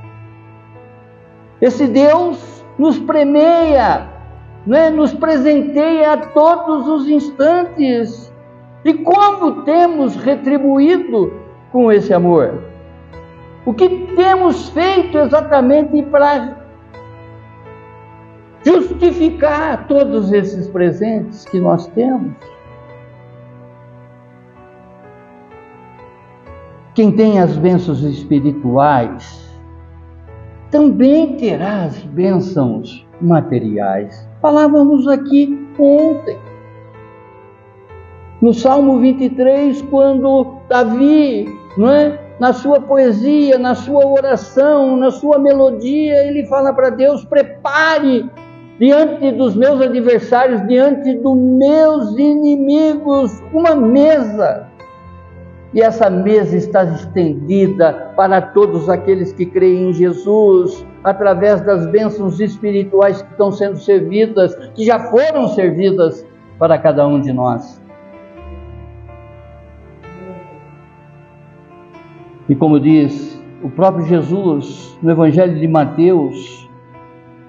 Esse 1.60 1.88
Deus 1.88 2.64
nos 2.78 3.00
premeia 3.00 4.14
né, 4.64 4.90
nos 4.90 5.12
presenteia 5.12 6.12
a 6.12 6.16
todos 6.18 6.86
os 6.86 7.08
instantes. 7.08 8.32
E 8.84 8.94
como 8.94 9.62
temos 9.62 10.14
retribuído 10.14 11.32
com 11.72 11.90
esse 11.90 12.14
amor? 12.14 12.62
O 13.66 13.74
que 13.74 13.88
temos 14.14 14.68
feito 14.68 15.18
exatamente 15.18 16.00
para 16.04 16.58
justificar 18.64 19.88
todos 19.88 20.32
esses 20.32 20.68
presentes 20.68 21.44
que 21.46 21.58
nós 21.58 21.88
temos? 21.88 22.53
Quem 26.94 27.10
tem 27.10 27.40
as 27.40 27.56
bênçãos 27.56 28.04
espirituais 28.04 29.44
também 30.70 31.36
terá 31.36 31.82
as 31.82 31.98
bênçãos 32.04 33.04
materiais. 33.20 34.28
Falávamos 34.40 35.08
aqui 35.08 35.66
ontem. 35.76 36.38
No 38.40 38.54
Salmo 38.54 39.00
23, 39.00 39.82
quando 39.82 40.58
Davi, 40.68 41.48
não 41.76 41.90
é? 41.90 42.20
na 42.38 42.52
sua 42.52 42.80
poesia, 42.80 43.58
na 43.58 43.74
sua 43.74 44.06
oração, 44.06 44.96
na 44.96 45.10
sua 45.10 45.38
melodia, 45.38 46.26
ele 46.28 46.46
fala 46.46 46.72
para 46.72 46.90
Deus: 46.90 47.24
prepare 47.24 48.30
diante 48.78 49.32
dos 49.32 49.56
meus 49.56 49.80
adversários, 49.80 50.64
diante 50.68 51.14
dos 51.14 51.36
meus 51.36 52.16
inimigos, 52.16 53.42
uma 53.52 53.74
mesa 53.74 54.68
e 55.74 55.80
essa 55.80 56.08
mesa 56.08 56.56
está 56.56 56.84
estendida 56.84 58.12
para 58.16 58.40
todos 58.40 58.88
aqueles 58.88 59.32
que 59.32 59.44
creem 59.44 59.90
em 59.90 59.92
Jesus, 59.92 60.86
através 61.02 61.60
das 61.62 61.84
bênçãos 61.88 62.38
espirituais 62.38 63.20
que 63.20 63.30
estão 63.32 63.50
sendo 63.50 63.76
servidas, 63.76 64.54
que 64.76 64.84
já 64.84 65.00
foram 65.10 65.48
servidas 65.48 66.24
para 66.60 66.78
cada 66.78 67.04
um 67.08 67.20
de 67.20 67.32
nós. 67.32 67.82
E 72.48 72.54
como 72.54 72.78
diz 72.78 73.42
o 73.60 73.68
próprio 73.68 74.06
Jesus 74.06 74.96
no 75.02 75.10
Evangelho 75.10 75.58
de 75.58 75.66
Mateus, 75.66 76.70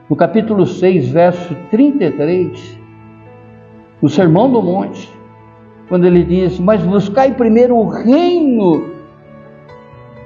no 0.09 0.15
capítulo 0.15 0.65
6, 0.65 1.09
verso 1.09 1.55
33, 1.69 2.79
no 4.01 4.09
Sermão 4.09 4.51
do 4.51 4.63
Monte, 4.63 5.13
quando 5.87 6.05
ele 6.05 6.23
diz: 6.23 6.59
Mas 6.59 6.81
buscai 6.83 7.33
primeiro 7.33 7.75
o 7.75 7.87
reino, 7.87 8.91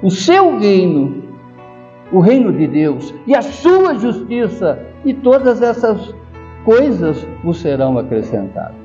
o 0.02 0.10
seu 0.10 0.58
reino, 0.58 1.22
o 2.12 2.20
reino 2.20 2.52
de 2.52 2.66
Deus 2.66 3.14
e 3.26 3.34
a 3.34 3.42
sua 3.42 3.94
justiça, 3.94 4.78
e 5.04 5.14
todas 5.14 5.62
essas 5.62 6.14
coisas 6.64 7.26
vos 7.42 7.58
serão 7.58 7.98
acrescentadas. 7.98 8.80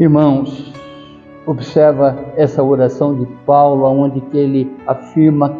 Irmãos, 0.00 0.72
observa 1.46 2.18
essa 2.36 2.62
oração 2.62 3.14
de 3.14 3.26
Paulo, 3.46 3.84
onde 3.84 4.20
que 4.20 4.38
ele 4.38 4.72
afirma 4.86 5.56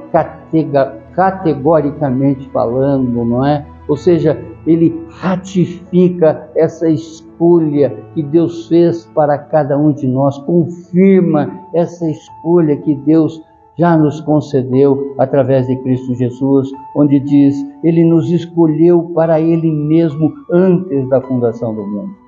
categoricamente 1.14 2.48
falando, 2.50 3.24
não 3.24 3.46
é? 3.46 3.64
Ou 3.88 3.96
seja, 3.96 4.40
ele 4.66 5.06
ratifica 5.10 6.50
essa 6.54 6.88
escolha 6.88 7.90
que 8.14 8.22
Deus 8.22 8.68
fez 8.68 9.04
para 9.06 9.36
cada 9.36 9.76
um 9.76 9.92
de 9.92 10.06
nós, 10.06 10.38
confirma 10.38 11.66
essa 11.74 12.08
escolha 12.08 12.76
que 12.76 12.94
Deus 12.94 13.42
já 13.76 13.96
nos 13.96 14.20
concedeu 14.20 15.14
através 15.18 15.66
de 15.66 15.76
Cristo 15.76 16.14
Jesus, 16.14 16.70
onde 16.94 17.18
diz: 17.18 17.56
Ele 17.82 18.04
nos 18.04 18.30
escolheu 18.30 19.10
para 19.14 19.40
Ele 19.40 19.70
mesmo 19.70 20.32
antes 20.50 21.08
da 21.08 21.20
fundação 21.20 21.74
do 21.74 21.86
mundo. 21.86 22.22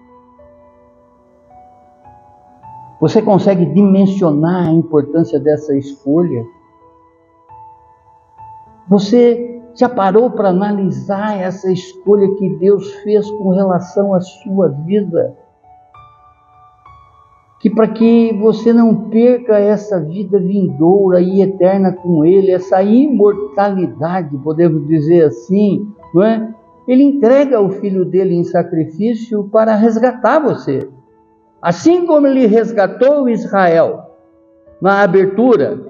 Você 3.00 3.20
consegue 3.20 3.66
dimensionar 3.66 4.68
a 4.68 4.72
importância 4.72 5.38
dessa 5.38 5.76
escolha? 5.76 6.42
Você 8.88 9.53
já 9.74 9.88
parou 9.88 10.30
para 10.30 10.50
analisar 10.50 11.40
essa 11.40 11.70
escolha 11.70 12.34
que 12.37 12.48
Deus 12.56 12.92
fez 13.02 13.28
com 13.30 13.50
relação 13.50 14.14
à 14.14 14.20
sua 14.20 14.68
vida? 14.68 15.37
Que 17.60 17.70
para 17.70 17.88
que 17.88 18.32
você 18.34 18.72
não 18.72 19.08
perca 19.08 19.58
essa 19.58 19.98
vida 19.98 20.38
vindoura 20.38 21.20
e 21.20 21.40
eterna 21.40 21.92
com 21.92 22.24
Ele, 22.24 22.50
essa 22.50 22.82
imortalidade, 22.82 24.37
podemos 24.38 24.87
dizer 24.87 25.24
assim, 25.24 25.88
não 26.12 26.22
é? 26.22 26.54
Ele 26.87 27.02
entrega 27.02 27.60
o 27.60 27.70
filho 27.70 28.04
dele 28.04 28.34
em 28.34 28.44
sacrifício 28.44 29.44
para 29.44 29.74
resgatar 29.74 30.38
você. 30.38 30.87
Assim 31.60 32.04
como 32.04 32.26
ele 32.26 32.46
resgatou 32.46 33.26
Israel, 33.26 34.10
na 34.82 35.02
abertura, 35.02 35.80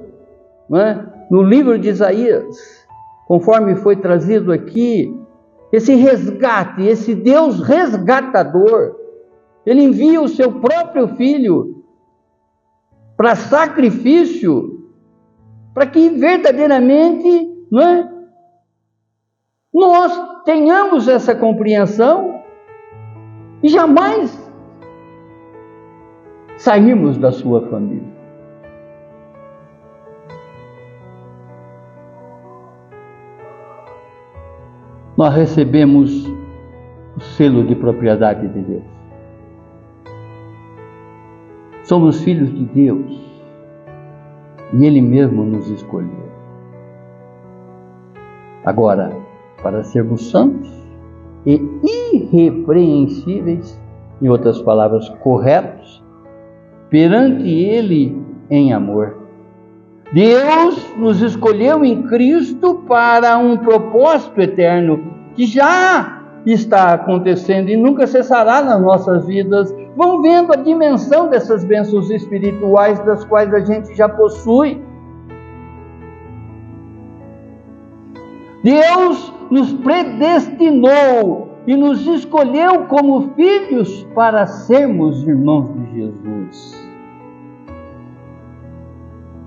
é? 0.73 0.99
no 1.29 1.43
livro 1.43 1.77
de 1.77 1.89
Isaías, 1.89 2.84
conforme 3.27 3.77
foi 3.77 3.97
trazido 3.97 4.53
aqui, 4.53 5.15
esse 5.73 5.95
resgate, 5.95 6.83
esse 6.83 7.15
Deus 7.15 7.61
resgatador, 7.61 8.97
ele 9.67 9.83
envia 9.83 10.21
o 10.21 10.29
seu 10.29 10.61
próprio 10.61 11.09
filho 11.17 11.83
para 13.17 13.35
sacrifício, 13.35 14.85
para 15.73 15.87
que 15.87 16.11
verdadeiramente 16.11 17.29
é, 17.29 18.09
nós 19.73 20.45
tenhamos 20.45 21.09
essa 21.09 21.35
compreensão 21.35 22.43
e 23.63 23.69
jamais 23.69 24.39
sairmos 26.57 27.17
da 27.17 27.33
sua 27.33 27.69
família. 27.69 28.14
Nós 35.17 35.35
recebemos 35.35 36.27
o 37.17 37.21
selo 37.21 37.65
de 37.65 37.75
propriedade 37.77 38.49
de 38.49 38.61
Deus. 38.61 38.83
Somos 41.85 42.23
filhos 42.23 42.53
de 42.53 42.65
Deus 42.65 43.21
e 44.73 44.85
Ele 44.85 45.01
mesmo 45.01 45.45
nos 45.45 45.71
escolheu. 45.71 46.25
Agora, 48.65 49.13
para 49.63 49.85
sermos 49.85 50.31
santos, 50.31 50.73
e 51.47 51.61
irrepreensíveis, 51.85 53.79
em 54.21 54.29
outras 54.29 54.61
palavras, 54.63 55.09
corretos, 55.21 56.03
perante 56.89 57.47
Ele 57.49 58.21
em 58.51 58.73
amor. 58.73 59.24
Deus 60.13 60.95
nos 60.97 61.21
escolheu 61.23 61.85
em 61.85 62.03
Cristo 62.03 62.83
para 62.87 63.37
um 63.39 63.57
propósito 63.57 64.41
eterno 64.41 65.13
que 65.35 65.47
já 65.47 66.23
está 66.47 66.95
acontecendo 66.95 67.71
e 67.71 67.77
nunca 67.77 68.07
cessará 68.07 68.63
nas 68.63 68.81
nossas 68.81 69.27
vidas. 69.27 69.75
Vão 69.97 70.21
vendo 70.23 70.53
a 70.53 70.57
dimensão 70.57 71.29
dessas 71.29 71.65
bênçãos 71.65 72.11
espirituais 72.11 72.99
das 73.01 73.25
quais 73.25 73.53
a 73.53 73.61
gente 73.61 73.95
já 73.95 74.09
possui. 74.09 74.83
Deus 78.63 79.33
nos 79.51 79.73
predestinou 79.75 81.51
e 81.67 81.77
nos 81.77 82.07
escolheu 82.07 82.85
como 82.87 83.33
filhos 83.35 84.07
para 84.15 84.47
sermos 84.47 85.27
irmãos 85.27 85.73
de 85.75 86.01
Jesus. 86.01 86.84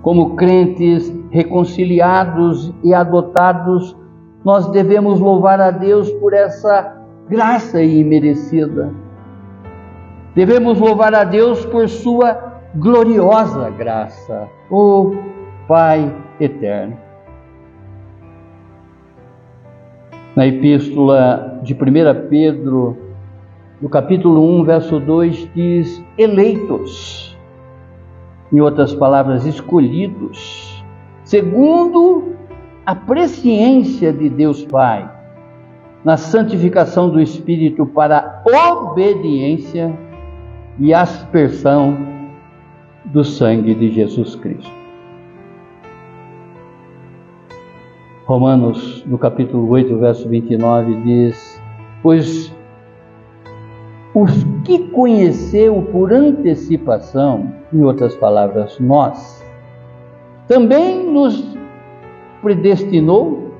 Como 0.08 0.36
crentes 0.36 1.14
reconciliados 1.30 2.72
e 2.82 2.94
adotados, 2.94 3.94
nós 4.42 4.66
devemos 4.70 5.20
louvar 5.20 5.60
a 5.60 5.70
Deus 5.70 6.10
por 6.12 6.32
essa 6.32 6.96
graça 7.28 7.82
imerecida. 7.82 8.90
Devemos 10.34 10.80
louvar 10.80 11.14
a 11.14 11.24
Deus 11.24 11.62
por 11.66 11.86
sua 11.90 12.62
gloriosa 12.74 13.68
graça, 13.68 14.48
o 14.70 15.14
Pai 15.68 16.10
eterno. 16.40 16.96
na 20.34 20.46
epístola 20.46 21.60
de 21.62 21.74
1 21.74 22.28
Pedro, 22.30 22.96
no 23.78 23.90
capítulo 23.90 24.58
1, 24.60 24.64
verso 24.64 25.00
2, 25.00 25.50
diz: 25.54 26.02
eleitos, 26.16 27.27
em 28.52 28.60
outras 28.60 28.94
palavras, 28.94 29.44
escolhidos, 29.46 30.84
segundo 31.24 32.34
a 32.84 32.94
presciência 32.94 34.12
de 34.12 34.28
Deus 34.28 34.64
Pai, 34.64 35.10
na 36.04 36.16
santificação 36.16 37.10
do 37.10 37.20
Espírito 37.20 37.84
para 37.84 38.42
obediência 38.46 39.92
e 40.78 40.94
aspersão 40.94 41.96
do 43.04 43.24
sangue 43.24 43.74
de 43.74 43.90
Jesus 43.90 44.36
Cristo. 44.36 44.78
Romanos, 48.24 49.02
no 49.06 49.16
capítulo 49.16 49.68
8, 49.70 49.98
verso 49.98 50.28
29, 50.28 50.94
diz: 51.02 51.62
Pois 52.02 52.54
os 54.20 54.44
que 54.64 54.78
conheceu 54.88 55.82
por 55.92 56.12
antecipação, 56.12 57.52
em 57.72 57.82
outras 57.82 58.16
palavras, 58.16 58.78
nós, 58.80 59.44
também 60.46 61.04
nos 61.04 61.56
predestinou 62.42 63.52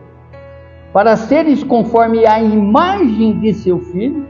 para 0.93 1.17
seres 1.17 1.63
conforme 1.63 2.27
a 2.27 2.43
imagem 2.43 3.39
de 3.39 3.53
seu 3.55 3.79
Filho, 3.79 4.27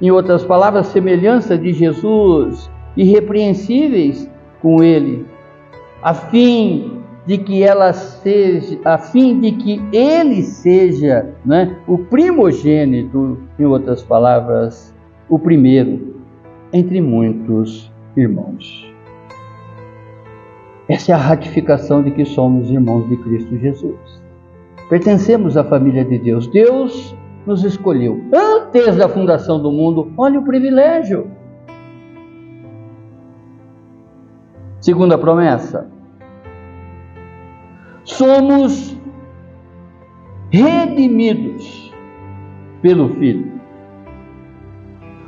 em 0.00 0.10
outras 0.10 0.44
palavras, 0.44 0.88
semelhança 0.88 1.56
de 1.56 1.72
Jesus, 1.72 2.70
irrepreensíveis 2.96 4.30
com 4.60 4.82
ele, 4.82 5.26
a 6.02 6.14
fim 6.14 7.00
de 7.26 7.38
que 7.38 7.62
ela 7.62 7.92
seja, 7.92 8.78
a 8.84 8.98
fim 8.98 9.40
de 9.40 9.52
que 9.52 9.82
ele 9.92 10.42
seja 10.42 11.34
né, 11.44 11.76
o 11.86 11.96
primogênito, 11.96 13.38
em 13.58 13.64
outras 13.64 14.02
palavras, 14.02 14.93
o 15.28 15.38
primeiro 15.38 16.14
entre 16.72 17.00
muitos 17.00 17.92
irmãos. 18.16 18.92
Essa 20.88 21.12
é 21.12 21.14
a 21.14 21.18
ratificação 21.18 22.02
de 22.02 22.10
que 22.10 22.24
somos 22.24 22.70
irmãos 22.70 23.08
de 23.08 23.16
Cristo 23.16 23.56
Jesus. 23.58 24.22
Pertencemos 24.88 25.56
à 25.56 25.64
família 25.64 26.04
de 26.04 26.18
Deus. 26.18 26.46
Deus 26.48 27.16
nos 27.46 27.64
escolheu 27.64 28.22
antes 28.32 28.96
da 28.96 29.08
fundação 29.08 29.60
do 29.62 29.70
mundo. 29.70 30.12
Olha 30.16 30.38
o 30.38 30.44
privilégio. 30.44 31.30
Segunda 34.80 35.16
promessa: 35.16 35.90
somos 38.04 38.94
redimidos 40.50 41.92
pelo 42.82 43.08
Filho. 43.14 43.53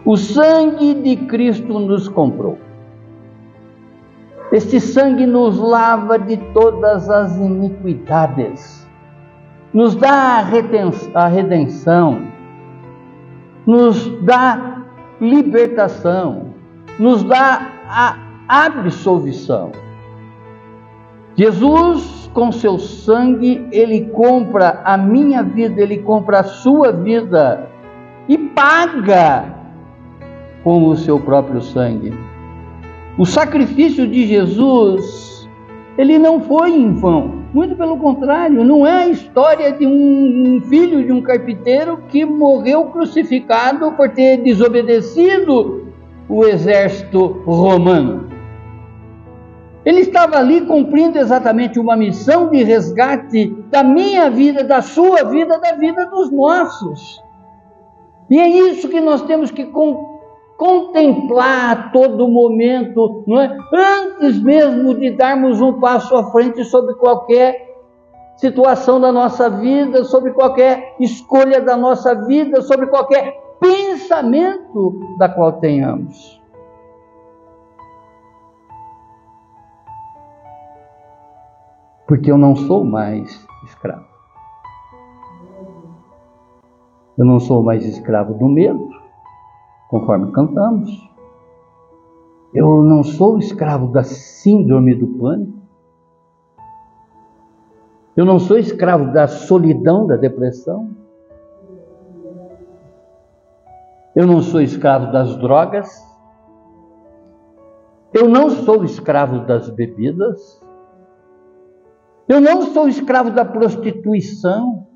O 0.06 0.16
sangue 0.16 0.94
de 0.94 1.16
Cristo 1.26 1.80
nos 1.80 2.06
comprou. 2.06 2.56
Este 4.52 4.80
sangue 4.80 5.26
nos 5.26 5.58
lava 5.58 6.16
de 6.16 6.36
todas 6.54 7.10
as 7.10 7.36
iniquidades, 7.36 8.86
nos 9.74 9.96
dá 9.96 10.46
a 11.12 11.26
redenção, 11.26 12.22
nos 13.66 14.06
dá 14.22 14.84
libertação, 15.20 16.54
nos 17.00 17.24
dá 17.24 17.66
a 17.88 18.16
absolvição. 18.48 19.72
Jesus, 21.34 22.30
com 22.32 22.52
seu 22.52 22.78
sangue, 22.78 23.66
ele 23.72 24.02
compra 24.10 24.82
a 24.84 24.96
minha 24.96 25.42
vida, 25.42 25.82
ele 25.82 25.98
compra 25.98 26.40
a 26.40 26.44
sua 26.44 26.92
vida 26.92 27.68
e 28.28 28.38
paga 28.38 29.55
com 30.66 30.88
o 30.88 30.96
seu 30.96 31.20
próprio 31.20 31.62
sangue. 31.62 32.12
O 33.16 33.24
sacrifício 33.24 34.04
de 34.04 34.26
Jesus, 34.26 35.48
ele 35.96 36.18
não 36.18 36.40
foi 36.40 36.72
em 36.72 36.92
vão. 36.92 37.44
Muito 37.54 37.76
pelo 37.76 37.96
contrário, 37.98 38.64
não 38.64 38.84
é 38.84 39.04
a 39.04 39.08
história 39.08 39.70
de 39.70 39.86
um 39.86 40.60
filho 40.68 41.06
de 41.06 41.12
um 41.12 41.22
carpinteiro 41.22 41.98
que 42.08 42.24
morreu 42.24 42.86
crucificado 42.86 43.92
por 43.92 44.10
ter 44.10 44.38
desobedecido 44.38 45.86
o 46.28 46.44
exército 46.44 47.24
romano. 47.46 48.28
Ele 49.84 50.00
estava 50.00 50.36
ali 50.36 50.62
cumprindo 50.62 51.16
exatamente 51.16 51.78
uma 51.78 51.96
missão 51.96 52.50
de 52.50 52.64
resgate 52.64 53.54
da 53.70 53.84
minha 53.84 54.28
vida, 54.28 54.64
da 54.64 54.82
sua 54.82 55.22
vida, 55.22 55.60
da 55.60 55.76
vida 55.76 56.06
dos 56.06 56.32
nossos. 56.32 57.22
E 58.28 58.40
é 58.40 58.48
isso 58.48 58.88
que 58.88 59.00
nós 59.00 59.22
temos 59.22 59.52
que 59.52 59.66
contemplar 60.56 61.70
a 61.70 61.82
todo 61.90 62.28
momento, 62.28 63.24
não 63.26 63.40
é? 63.40 63.56
Antes 63.72 64.42
mesmo 64.42 64.94
de 64.94 65.10
darmos 65.10 65.60
um 65.60 65.78
passo 65.80 66.16
à 66.16 66.30
frente 66.30 66.64
sobre 66.64 66.94
qualquer 66.94 67.66
situação 68.36 69.00
da 69.00 69.12
nossa 69.12 69.48
vida, 69.48 70.04
sobre 70.04 70.32
qualquer 70.32 70.94
escolha 71.00 71.60
da 71.60 71.76
nossa 71.76 72.14
vida, 72.26 72.62
sobre 72.62 72.86
qualquer 72.86 73.34
pensamento 73.60 75.16
da 75.18 75.28
qual 75.28 75.52
tenhamos. 75.54 76.36
porque 82.06 82.30
eu 82.30 82.38
não 82.38 82.54
sou 82.54 82.84
mais 82.84 83.46
escravo. 83.64 84.06
Eu 87.18 87.24
não 87.24 87.40
sou 87.40 87.62
mais 87.62 87.84
escravo 87.84 88.34
do 88.34 88.46
medo, 88.46 88.90
conforme 89.88 90.32
cantamos. 90.32 90.90
Eu 92.54 92.82
não 92.82 93.02
sou 93.02 93.38
escravo 93.38 93.88
da 93.88 94.02
síndrome 94.02 94.94
do 94.94 95.06
pânico. 95.18 95.56
Eu 98.16 98.24
não 98.24 98.38
sou 98.38 98.58
escravo 98.58 99.12
da 99.12 99.28
solidão, 99.28 100.06
da 100.06 100.16
depressão. 100.16 100.90
Eu 104.14 104.26
não 104.26 104.40
sou 104.40 104.62
escravo 104.62 105.12
das 105.12 105.36
drogas. 105.36 105.86
Eu 108.14 108.26
não 108.26 108.48
sou 108.48 108.82
escravo 108.84 109.40
das 109.40 109.68
bebidas. 109.68 110.62
Eu 112.26 112.40
não 112.40 112.62
sou 112.62 112.88
escravo 112.88 113.30
da 113.30 113.44
prostituição, 113.44 114.86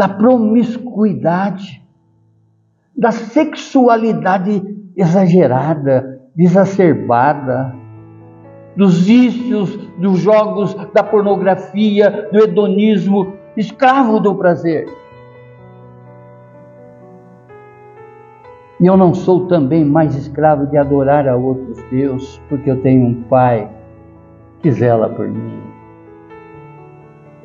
da 0.00 0.08
promiscuidade, 0.08 1.86
da 2.96 3.12
sexualidade 3.12 4.62
exagerada, 4.96 6.22
exacerbada, 6.38 7.76
dos 8.74 9.02
vícios, 9.02 9.76
dos 9.98 10.20
jogos, 10.20 10.72
da 10.94 11.02
pornografia, 11.02 12.30
do 12.32 12.38
hedonismo, 12.38 13.34
escravo 13.54 14.18
do 14.20 14.34
prazer. 14.34 14.88
E 18.80 18.86
eu 18.86 18.96
não 18.96 19.12
sou 19.12 19.48
também 19.48 19.84
mais 19.84 20.16
escravo 20.16 20.66
de 20.68 20.78
adorar 20.78 21.28
a 21.28 21.36
outros 21.36 21.76
deuses, 21.90 22.40
porque 22.48 22.70
eu 22.70 22.80
tenho 22.80 23.04
um 23.04 23.22
Pai 23.24 23.70
que 24.62 24.72
zela 24.72 25.10
por 25.10 25.28
mim. 25.28 25.69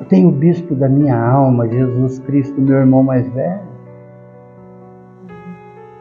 Tenho 0.08 0.28
o 0.28 0.32
bispo 0.32 0.74
da 0.74 0.88
minha 0.88 1.18
alma, 1.18 1.68
Jesus 1.68 2.18
Cristo, 2.20 2.60
meu 2.60 2.76
irmão 2.78 3.02
mais 3.02 3.28
velho. 3.32 3.66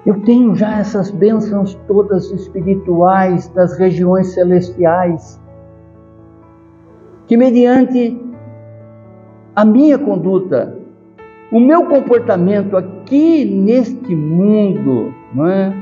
Eu 0.05 0.21
tenho 0.21 0.53
já 0.53 0.77
essas 0.77 1.09
bênçãos 1.09 1.73
todas 1.87 2.29
espirituais 2.31 3.47
das 3.49 3.77
regiões 3.79 4.27
celestiais, 4.33 5.41
que 7.25 7.35
mediante 7.35 8.21
a 9.55 9.65
minha 9.65 9.97
conduta, 9.97 10.77
o 11.51 11.59
meu 11.59 11.85
comportamento 11.87 12.77
aqui 12.77 13.45
neste 13.45 14.15
mundo, 14.15 15.11
não 15.33 15.47
é? 15.47 15.73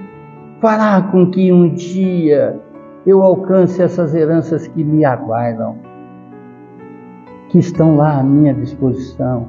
fará 0.63 1.01
com 1.01 1.29
que 1.29 1.51
um 1.51 1.73
dia 1.73 2.57
eu 3.05 3.21
alcance 3.21 3.81
essas 3.81 4.15
heranças 4.15 4.65
que 4.65 4.81
me 4.81 5.03
aguardam, 5.03 5.75
que 7.53 7.59
estão 7.59 7.95
lá 7.97 8.19
à 8.19 8.23
minha 8.23 8.51
disposição, 8.51 9.45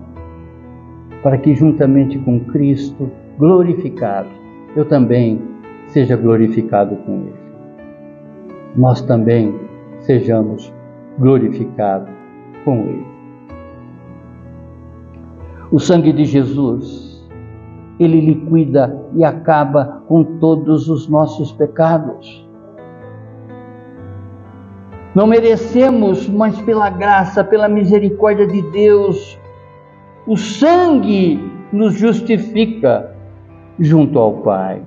para 1.23 1.39
que 1.39 1.55
juntamente 1.55 2.19
com 2.19 2.39
Cristo 2.39 3.11
glorificado, 3.39 4.29
eu 4.77 4.85
também 4.85 5.41
seja 5.87 6.15
glorificado 6.15 6.97
com 6.97 7.13
Ele. 7.13 7.35
Nós 8.77 9.01
também 9.01 9.59
sejamos 10.01 10.71
glorificados 11.19 12.11
com 12.63 12.77
Ele. 12.81 13.07
O 15.73 15.79
sangue 15.79 16.13
de 16.13 16.27
Jesus, 16.27 17.27
ele 17.99 18.21
liquida 18.21 19.03
e 19.15 19.25
acaba 19.25 20.03
com 20.07 20.23
todos 20.39 20.91
os 20.91 21.09
nossos 21.09 21.53
pecados. 21.53 22.44
Não 25.15 25.27
merecemos, 25.29 26.29
mas 26.29 26.61
pela 26.63 26.91
graça, 26.91 27.45
pela 27.45 27.69
misericórdia 27.69 28.47
de 28.47 28.61
Deus, 28.63 29.39
o 30.27 30.37
sangue 30.37 31.41
nos 31.73 31.95
justifica 31.95 33.15
junto 33.79 34.19
ao 34.19 34.33
Pai. 34.39 34.83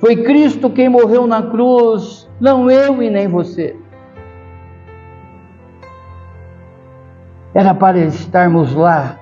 Foi 0.00 0.16
Cristo 0.16 0.68
quem 0.68 0.88
morreu 0.88 1.26
na 1.26 1.42
cruz, 1.42 2.28
não 2.40 2.68
eu 2.70 3.00
e 3.02 3.08
nem 3.08 3.28
você. 3.28 3.76
Era 7.54 7.72
para 7.72 7.98
estarmos 8.00 8.74
lá, 8.74 9.16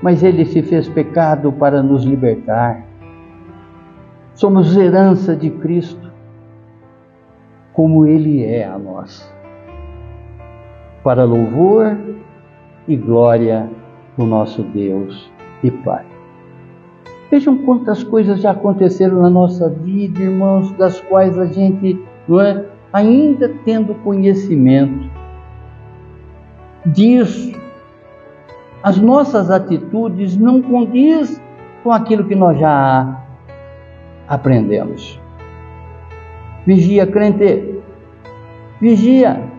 mas 0.00 0.22
ele 0.22 0.44
se 0.44 0.62
fez 0.62 0.88
pecado 0.88 1.50
para 1.52 1.82
nos 1.82 2.04
libertar. 2.04 2.84
Somos 4.34 4.76
herança 4.76 5.34
de 5.34 5.50
Cristo, 5.50 6.11
como 7.72 8.06
ele 8.06 8.44
é 8.44 8.64
a 8.64 8.78
nós 8.78 9.30
para 11.02 11.24
louvor 11.24 11.96
e 12.86 12.96
glória 12.96 13.68
do 14.16 14.24
nosso 14.24 14.62
Deus 14.62 15.30
e 15.62 15.70
Pai. 15.70 16.04
Vejam 17.30 17.58
quantas 17.58 18.04
coisas 18.04 18.42
já 18.42 18.50
aconteceram 18.50 19.22
na 19.22 19.30
nossa 19.30 19.68
vida, 19.68 20.20
irmãos, 20.20 20.70
das 20.72 21.00
quais 21.00 21.38
a 21.38 21.46
gente, 21.46 21.98
é, 22.30 22.64
ainda 22.92 23.48
tendo 23.64 23.94
conhecimento 23.96 25.10
disso, 26.84 27.52
as 28.82 28.98
nossas 28.98 29.50
atitudes 29.50 30.36
não 30.36 30.60
condiz 30.60 31.40
com 31.82 31.90
aquilo 31.90 32.24
que 32.24 32.34
nós 32.34 32.58
já 32.58 33.24
aprendemos. 34.28 35.21
Vigia, 36.66 37.06
crente. 37.06 37.80
Vigia. 38.80 39.52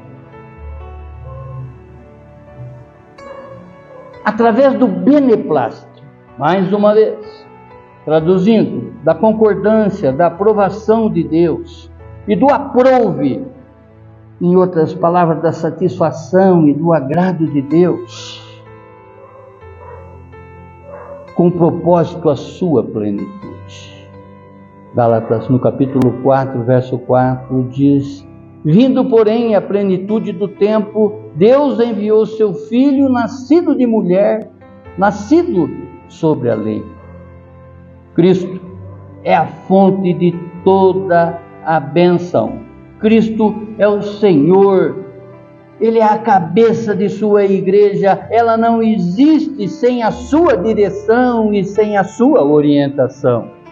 através 4.24 4.74
do 4.76 4.88
beneplácito. 4.88 6.04
Mais 6.38 6.72
uma 6.74 6.94
vez, 6.94 7.46
traduzindo, 8.06 8.94
da 9.04 9.14
concordância, 9.14 10.12
da 10.12 10.28
aprovação 10.28 11.10
de 11.10 11.24
Deus 11.24 11.92
e 12.28 12.36
do 12.36 12.50
aprove, 12.50 13.46
em 14.42 14.56
outras 14.56 14.94
palavras, 14.94 15.42
da 15.42 15.52
satisfação 15.52 16.68
e 16.68 16.74
do 16.74 16.92
agrado 16.92 17.46
de 17.48 17.62
Deus, 17.62 18.42
com 21.36 21.52
propósito 21.52 22.30
a 22.30 22.36
sua 22.36 22.84
plenitude. 22.84 23.53
Gálatas, 24.96 25.50
no 25.50 25.60
capítulo 25.60 26.22
4, 26.22 26.64
verso 26.64 27.00
4, 27.00 27.68
diz: 27.72 28.28
Vindo, 28.64 29.04
porém, 29.06 29.56
à 29.56 29.62
plenitude 29.62 30.32
do 30.32 30.48
tempo, 30.48 31.32
Deus 31.36 31.80
enviou 31.80 32.28
seu 32.28 32.54
filho, 32.54 33.10
nascido 33.10 33.76
de 33.76 33.88
mulher, 33.88 34.52
nascido 34.96 35.68
sobre 36.08 36.52
a 36.52 36.56
lei. 36.56 36.84
Cristo 38.14 38.62
é 39.24 39.36
a 39.36 39.48
fonte 39.48 40.14
de 40.14 40.32
toda 40.64 41.40
a 41.66 41.80
benção. 41.80 42.60
Cristo 43.00 43.56
é 43.80 43.88
o 43.88 44.04
Senhor. 44.04 44.96
Ele 45.82 45.98
é 45.98 46.04
a 46.06 46.20
cabeça 46.20 46.96
de 46.96 47.10
sua 47.10 47.46
igreja. 47.46 48.28
Ela 48.30 48.56
não 48.56 48.84
existe 48.84 49.68
sem 49.68 50.04
a 50.04 50.12
sua 50.12 50.56
direção 50.56 51.52
e 51.52 51.64
sem 51.64 51.98
a 51.98 52.04
sua 52.04 52.44
orientação. 52.44 53.63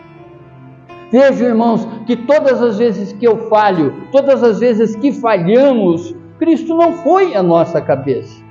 Vejo, 1.11 1.43
irmãos, 1.43 1.85
que 2.05 2.15
todas 2.15 2.61
as 2.61 2.77
vezes 2.77 3.11
que 3.11 3.27
eu 3.27 3.49
falho, 3.49 3.93
todas 4.11 4.41
as 4.41 4.59
vezes 4.59 4.95
que 4.95 5.11
falhamos, 5.11 6.15
Cristo 6.39 6.75
não 6.75 6.93
foi 6.93 7.35
a 7.35 7.43
nossa 7.43 7.81
cabeça. 7.81 8.41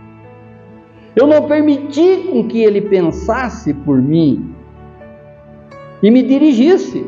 Eu 1.17 1.27
não 1.27 1.47
permiti 1.47 2.29
com 2.31 2.47
que 2.47 2.63
ele 2.63 2.83
pensasse 2.83 3.73
por 3.73 4.01
mim 4.01 4.55
e 6.03 6.11
me 6.11 6.23
dirigisse. 6.23 7.05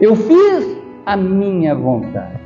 Eu 0.00 0.16
fiz 0.16 0.76
a 1.04 1.16
minha 1.16 1.74
vontade. 1.74 2.40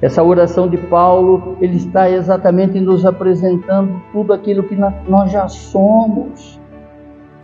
Essa 0.00 0.22
oração 0.22 0.68
de 0.68 0.76
Paulo, 0.76 1.56
ele 1.60 1.76
está 1.76 2.08
exatamente 2.08 2.78
nos 2.78 3.04
apresentando 3.04 4.00
tudo 4.12 4.32
aquilo 4.32 4.62
que 4.62 4.76
nós 4.76 5.32
já 5.32 5.48
somos. 5.48 6.57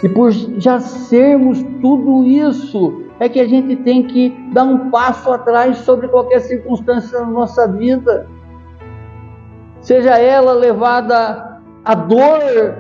E 0.05 0.09
por 0.11 0.31
já 0.33 0.81
sermos 0.81 1.63
tudo 1.81 2.25
isso, 2.25 3.05
é 3.19 3.27
que 3.27 3.41
a 3.41 3.49
gente 3.49 3.75
tem 3.77 4.07
que 4.07 4.29
dar 4.53 4.65
um 4.65 4.91
passo 4.91 5.33
atrás 5.33 5.79
sobre 5.79 6.09
qualquer 6.09 6.41
circunstância 6.41 7.21
na 7.21 7.27
nossa 7.27 7.67
vida. 7.67 8.29
Seja 9.81 10.19
ela 10.19 10.53
levada 10.53 11.59
à 11.83 11.95
dor 11.95 12.77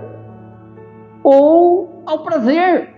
ou 1.22 2.02
ao 2.04 2.24
prazer, 2.24 2.94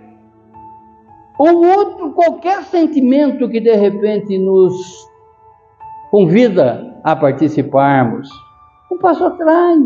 ou 1.39 1.64
outro 1.64 2.11
qualquer 2.11 2.64
sentimento 2.64 3.49
que 3.49 3.61
de 3.61 3.77
repente 3.77 4.37
nos 4.41 5.09
convida 6.11 6.99
a 7.05 7.14
participarmos. 7.14 8.29
Um 8.91 8.99
passo 8.99 9.24
atrás, 9.24 9.81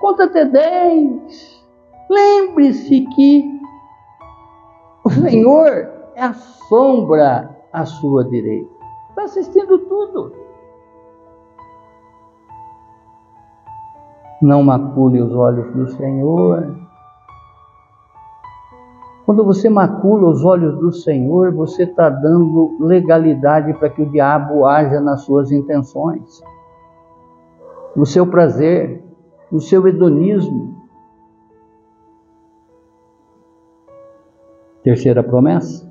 conta 0.00 0.24
até 0.24 0.44
dez 0.44 1.53
Lembre-se 2.14 3.00
que 3.16 3.60
o 5.04 5.10
Senhor 5.10 5.88
é 6.14 6.22
a 6.22 6.32
sombra 6.32 7.50
à 7.72 7.84
sua 7.84 8.24
direita. 8.24 8.70
Está 9.10 9.24
assistindo 9.24 9.78
tudo. 9.80 10.32
Não 14.40 14.62
macule 14.62 15.20
os 15.22 15.34
olhos 15.34 15.74
do 15.74 15.88
Senhor. 15.88 16.76
Quando 19.26 19.42
você 19.42 19.68
macula 19.68 20.28
os 20.28 20.44
olhos 20.44 20.78
do 20.78 20.92
Senhor, 20.92 21.52
você 21.52 21.84
está 21.84 22.10
dando 22.10 22.76
legalidade 22.78 23.72
para 23.74 23.88
que 23.88 24.02
o 24.02 24.10
diabo 24.10 24.66
haja 24.66 25.00
nas 25.00 25.22
suas 25.22 25.50
intenções, 25.50 26.42
no 27.96 28.04
seu 28.04 28.26
prazer, 28.26 29.02
no 29.50 29.60
seu 29.60 29.88
hedonismo. 29.88 30.83
Terceira 34.84 35.22
promessa. 35.22 35.90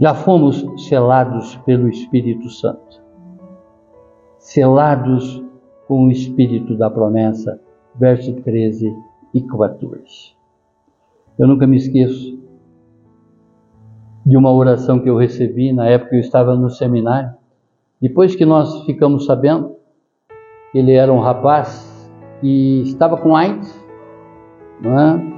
Já 0.00 0.14
fomos 0.14 0.64
selados 0.88 1.56
pelo 1.66 1.88
Espírito 1.88 2.48
Santo, 2.48 3.02
selados 4.38 5.42
com 5.88 6.06
o 6.06 6.10
Espírito 6.12 6.76
da 6.78 6.88
promessa, 6.88 7.60
verso 7.96 8.32
13 8.34 8.94
e 9.34 9.42
14. 9.42 10.36
Eu 11.36 11.48
nunca 11.48 11.66
me 11.66 11.76
esqueço 11.76 12.38
de 14.24 14.36
uma 14.36 14.52
oração 14.52 15.00
que 15.00 15.10
eu 15.10 15.16
recebi 15.16 15.72
na 15.72 15.88
época 15.88 16.10
que 16.10 16.16
eu 16.16 16.20
estava 16.20 16.54
no 16.54 16.70
seminário. 16.70 17.34
Depois 18.00 18.36
que 18.36 18.46
nós 18.46 18.84
ficamos 18.84 19.26
sabendo 19.26 19.74
que 20.70 20.78
ele 20.78 20.92
era 20.92 21.12
um 21.12 21.18
rapaz 21.18 22.08
que 22.40 22.82
estava 22.82 23.16
com 23.16 23.34
AIDS, 23.34 23.74
não 24.80 25.00
é? 25.00 25.35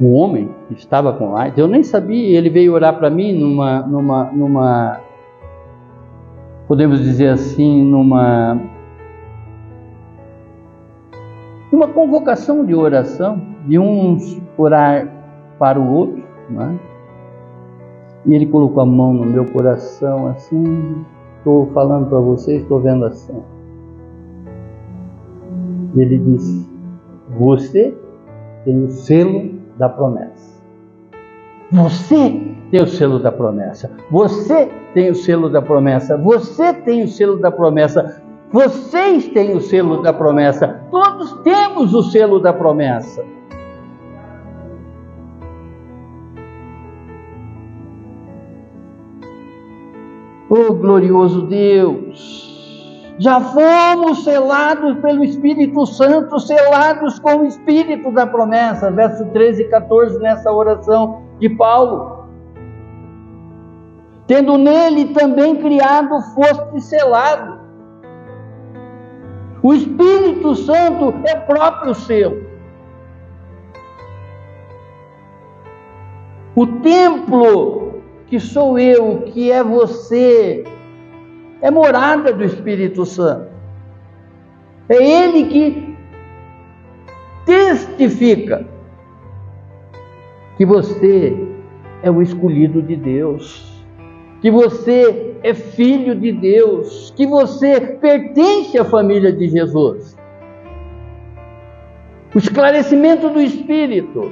Um 0.00 0.14
homem 0.14 0.48
que 0.68 0.74
estava 0.74 1.12
com 1.12 1.36
AIDS, 1.36 1.58
eu 1.58 1.66
nem 1.66 1.82
sabia, 1.82 2.38
ele 2.38 2.48
veio 2.48 2.72
orar 2.72 2.96
para 2.96 3.10
mim 3.10 3.32
numa, 3.32 3.80
numa, 3.80 4.24
numa, 4.32 5.00
podemos 6.68 7.00
dizer 7.00 7.28
assim, 7.28 7.82
numa, 7.82 8.60
numa 11.72 11.88
convocação 11.88 12.64
de 12.64 12.74
oração 12.74 13.40
de 13.66 13.78
uns 13.78 14.40
orar 14.56 15.08
para 15.58 15.80
o 15.80 15.92
outro, 15.92 16.22
né? 16.48 16.78
E 18.24 18.34
ele 18.34 18.46
colocou 18.46 18.82
a 18.82 18.86
mão 18.86 19.12
no 19.12 19.24
meu 19.24 19.44
coração 19.46 20.28
assim, 20.28 21.04
estou 21.38 21.66
falando 21.72 22.08
para 22.08 22.18
vocês, 22.18 22.62
estou 22.62 22.80
vendo 22.80 23.04
assim. 23.04 23.42
Ele 25.96 26.18
disse: 26.18 26.68
Você 27.38 27.96
tem 28.64 28.84
o 28.84 28.90
selo 28.90 29.57
da 29.78 29.88
promessa. 29.88 30.58
Você 31.70 32.56
tem 32.70 32.82
o 32.82 32.86
selo 32.86 33.18
da 33.18 33.30
promessa. 33.30 33.90
Você 34.10 34.70
tem 34.94 35.10
o 35.10 35.14
selo 35.14 35.48
da 35.48 35.62
promessa. 35.62 36.16
Você 36.16 36.72
tem 36.72 37.02
o 37.02 37.08
selo 37.08 37.38
da 37.38 37.50
promessa. 37.50 38.22
Vocês 38.50 39.28
têm 39.28 39.54
o 39.54 39.60
selo 39.60 40.02
da 40.02 40.12
promessa. 40.12 40.80
Todos 40.90 41.32
temos 41.42 41.94
o 41.94 42.02
selo 42.02 42.40
da 42.40 42.52
promessa. 42.52 43.24
Oh 50.50 50.72
glorioso 50.72 51.42
Deus! 51.42 52.47
Já 53.18 53.40
fomos 53.40 54.22
selados 54.22 54.96
pelo 55.00 55.24
Espírito 55.24 55.84
Santo, 55.86 56.38
selados 56.38 57.18
com 57.18 57.38
o 57.38 57.46
Espírito 57.46 58.12
da 58.12 58.24
promessa, 58.24 58.92
verso 58.92 59.24
13 59.26 59.62
e 59.62 59.68
14 59.68 60.18
nessa 60.20 60.52
oração 60.52 61.22
de 61.40 61.48
Paulo. 61.48 62.28
Tendo 64.28 64.56
nele 64.56 65.06
também 65.06 65.56
criado, 65.56 66.20
foste 66.34 66.80
selado. 66.80 67.58
O 69.62 69.74
Espírito 69.74 70.54
Santo 70.54 71.12
é 71.24 71.34
próprio 71.34 71.94
selo. 71.94 72.46
O 76.54 76.66
templo 76.66 77.94
que 78.28 78.38
sou 78.38 78.78
eu, 78.78 79.22
que 79.22 79.50
é 79.50 79.64
você, 79.64 80.64
é 81.60 81.70
morada 81.70 82.32
do 82.32 82.44
Espírito 82.44 83.04
Santo. 83.04 83.48
É 84.88 84.96
Ele 84.96 85.44
que 85.44 85.96
testifica 87.44 88.66
que 90.56 90.64
você 90.64 91.36
é 92.02 92.10
o 92.10 92.22
escolhido 92.22 92.82
de 92.82 92.96
Deus, 92.96 93.84
que 94.40 94.50
você 94.50 95.36
é 95.42 95.54
filho 95.54 96.14
de 96.14 96.32
Deus, 96.32 97.12
que 97.16 97.26
você 97.26 97.80
pertence 97.80 98.78
à 98.78 98.84
família 98.84 99.32
de 99.32 99.48
Jesus. 99.48 100.16
O 102.34 102.38
esclarecimento 102.38 103.30
do 103.30 103.40
Espírito 103.40 104.30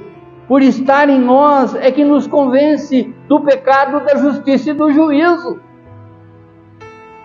por 0.49 0.63
estar 0.63 1.09
em 1.09 1.19
nós, 1.19 1.75
é 1.75 1.91
que 1.91 2.05
nos 2.05 2.27
convence 2.27 3.13
do 3.29 3.41
pecado, 3.41 4.05
da 4.05 4.17
justiça 4.17 4.71
e 4.71 4.75
do 4.75 4.93
juízo. 4.93 5.61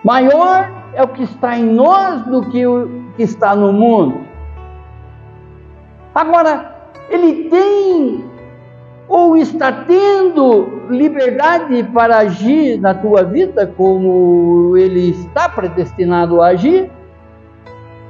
Maior 0.04 0.70
é 0.94 1.02
o 1.02 1.08
que 1.08 1.22
está 1.22 1.56
em 1.56 1.64
nós 1.64 2.22
do 2.26 2.48
que 2.50 2.66
o 2.66 3.04
que 3.16 3.22
está 3.22 3.54
no 3.54 3.72
mundo. 3.72 4.20
Agora, 6.14 6.74
ele 7.08 7.48
tem 7.48 8.24
ou 9.08 9.36
está 9.36 9.70
tendo 9.70 10.86
liberdade 10.88 11.82
para 11.92 12.18
agir 12.18 12.80
na 12.80 12.94
tua 12.94 13.22
vida 13.22 13.66
como 13.76 14.74
ele 14.76 15.10
está 15.10 15.48
predestinado 15.48 16.40
a 16.40 16.48
agir? 16.48 16.90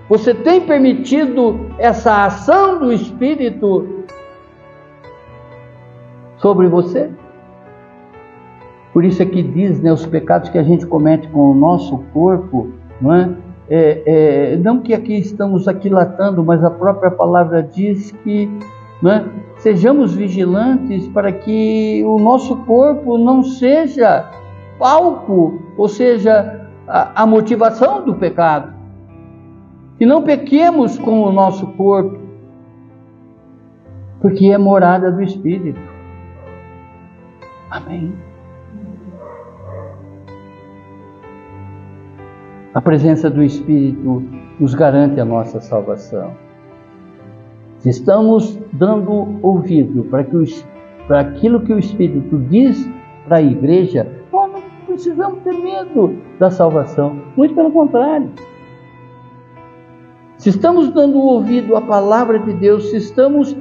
Você 0.08 0.32
tem 0.32 0.60
permitido 0.60 1.70
essa 1.78 2.26
ação 2.26 2.78
do 2.78 2.92
Espírito 2.92 4.04
sobre 6.36 6.68
você. 6.68 7.10
Por 8.92 9.04
isso 9.04 9.22
é 9.22 9.26
que 9.26 9.42
diz, 9.42 9.80
né, 9.80 9.92
os 9.92 10.04
pecados 10.04 10.50
que 10.50 10.58
a 10.58 10.62
gente 10.62 10.86
comete 10.86 11.28
com 11.28 11.50
o 11.50 11.54
nosso 11.54 11.98
corpo, 12.12 12.68
não 13.00 13.14
é? 13.14 13.30
É, 13.70 14.02
é, 14.04 14.56
não 14.56 14.80
que 14.80 14.92
aqui 14.92 15.14
estamos 15.14 15.66
aquilatando, 15.66 16.44
mas 16.44 16.62
a 16.62 16.70
própria 16.70 17.10
palavra 17.10 17.62
diz 17.62 18.10
que 18.22 18.50
é? 19.08 19.24
sejamos 19.56 20.14
vigilantes 20.14 21.08
para 21.08 21.32
que 21.32 22.04
o 22.06 22.18
nosso 22.18 22.56
corpo 22.58 23.18
não 23.18 23.42
seja 23.42 24.30
palco, 24.78 25.60
ou 25.76 25.88
seja, 25.88 26.68
a, 26.86 27.22
a 27.22 27.26
motivação 27.26 28.04
do 28.04 28.14
pecado. 28.14 28.72
Que 29.98 30.06
não 30.06 30.22
pequemos 30.22 30.98
com 30.98 31.22
o 31.22 31.32
nosso 31.32 31.66
corpo, 31.68 32.20
porque 34.20 34.46
é 34.46 34.58
morada 34.58 35.10
do 35.10 35.22
Espírito. 35.22 35.80
Amém. 37.70 38.12
A 42.74 42.80
presença 42.80 43.28
do 43.28 43.42
Espírito 43.42 44.22
nos 44.58 44.74
garante 44.74 45.20
a 45.20 45.24
nossa 45.26 45.60
salvação. 45.60 46.32
Se 47.80 47.90
estamos 47.90 48.58
dando 48.72 49.38
ouvido 49.42 50.04
para, 50.04 50.24
que 50.24 50.36
o, 50.36 50.44
para 51.06 51.20
aquilo 51.20 51.60
que 51.60 51.72
o 51.72 51.78
Espírito 51.78 52.38
diz 52.48 52.88
para 53.26 53.38
a 53.38 53.42
igreja, 53.42 54.06
nós 54.32 54.50
não 54.50 54.62
precisamos 54.86 55.40
ter 55.42 55.52
medo 55.52 56.16
da 56.38 56.50
salvação. 56.50 57.20
Muito 57.36 57.54
pelo 57.54 57.70
contrário. 57.70 58.30
Se 60.38 60.48
estamos 60.48 60.88
dando 60.90 61.18
ouvido 61.18 61.76
à 61.76 61.82
palavra 61.82 62.38
de 62.38 62.54
Deus, 62.54 62.90
se 62.90 62.96
estamos 62.96 63.54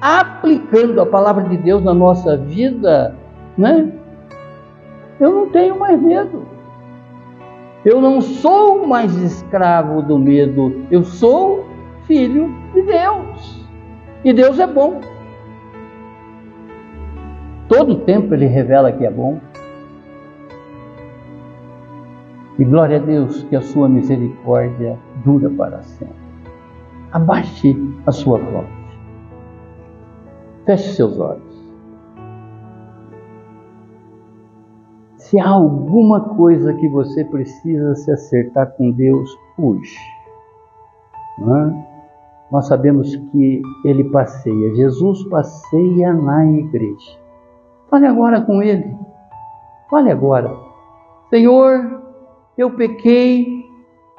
aplicando 0.00 1.00
a 1.00 1.06
palavra 1.06 1.44
de 1.44 1.56
Deus 1.56 1.84
na 1.84 1.94
nossa 1.94 2.36
vida, 2.36 3.14
né? 3.56 3.92
Eu 5.20 5.32
não 5.32 5.50
tenho 5.50 5.78
mais 5.78 6.00
medo. 6.02 6.57
Eu 7.84 8.00
não 8.00 8.20
sou 8.20 8.86
mais 8.86 9.14
escravo 9.16 10.02
do 10.02 10.18
medo. 10.18 10.84
Eu 10.90 11.04
sou 11.04 11.64
filho 12.06 12.52
de 12.74 12.82
Deus. 12.82 13.66
E 14.24 14.32
Deus 14.32 14.58
é 14.58 14.66
bom. 14.66 15.00
Todo 17.68 18.00
tempo 18.00 18.34
Ele 18.34 18.46
revela 18.46 18.90
que 18.90 19.06
é 19.06 19.10
bom. 19.10 19.38
E 22.58 22.64
glória 22.64 22.96
a 22.96 23.00
Deus 23.00 23.44
que 23.44 23.54
a 23.54 23.60
sua 23.60 23.88
misericórdia 23.88 24.98
dura 25.24 25.48
para 25.50 25.80
sempre. 25.82 26.16
Abaixe 27.12 27.76
a 28.06 28.10
sua 28.10 28.38
voz. 28.38 28.66
Feche 30.66 30.92
seus 30.94 31.18
olhos. 31.20 31.47
Se 35.28 35.38
há 35.38 35.50
alguma 35.50 36.20
coisa 36.20 36.72
que 36.72 36.88
você 36.88 37.22
precisa 37.22 37.94
se 37.96 38.10
acertar 38.10 38.72
com 38.78 38.90
Deus 38.92 39.30
hoje, 39.58 39.98
é? 41.40 41.84
nós 42.50 42.66
sabemos 42.66 43.14
que 43.14 43.60
Ele 43.84 44.04
passeia, 44.04 44.74
Jesus 44.74 45.22
passeia 45.24 46.14
na 46.14 46.46
igreja. 46.46 47.18
Fale 47.90 48.06
agora 48.06 48.40
com 48.40 48.62
Ele. 48.62 48.96
Fale 49.90 50.10
agora. 50.10 50.50
Senhor, 51.28 52.00
eu 52.56 52.70
pequei 52.70 53.66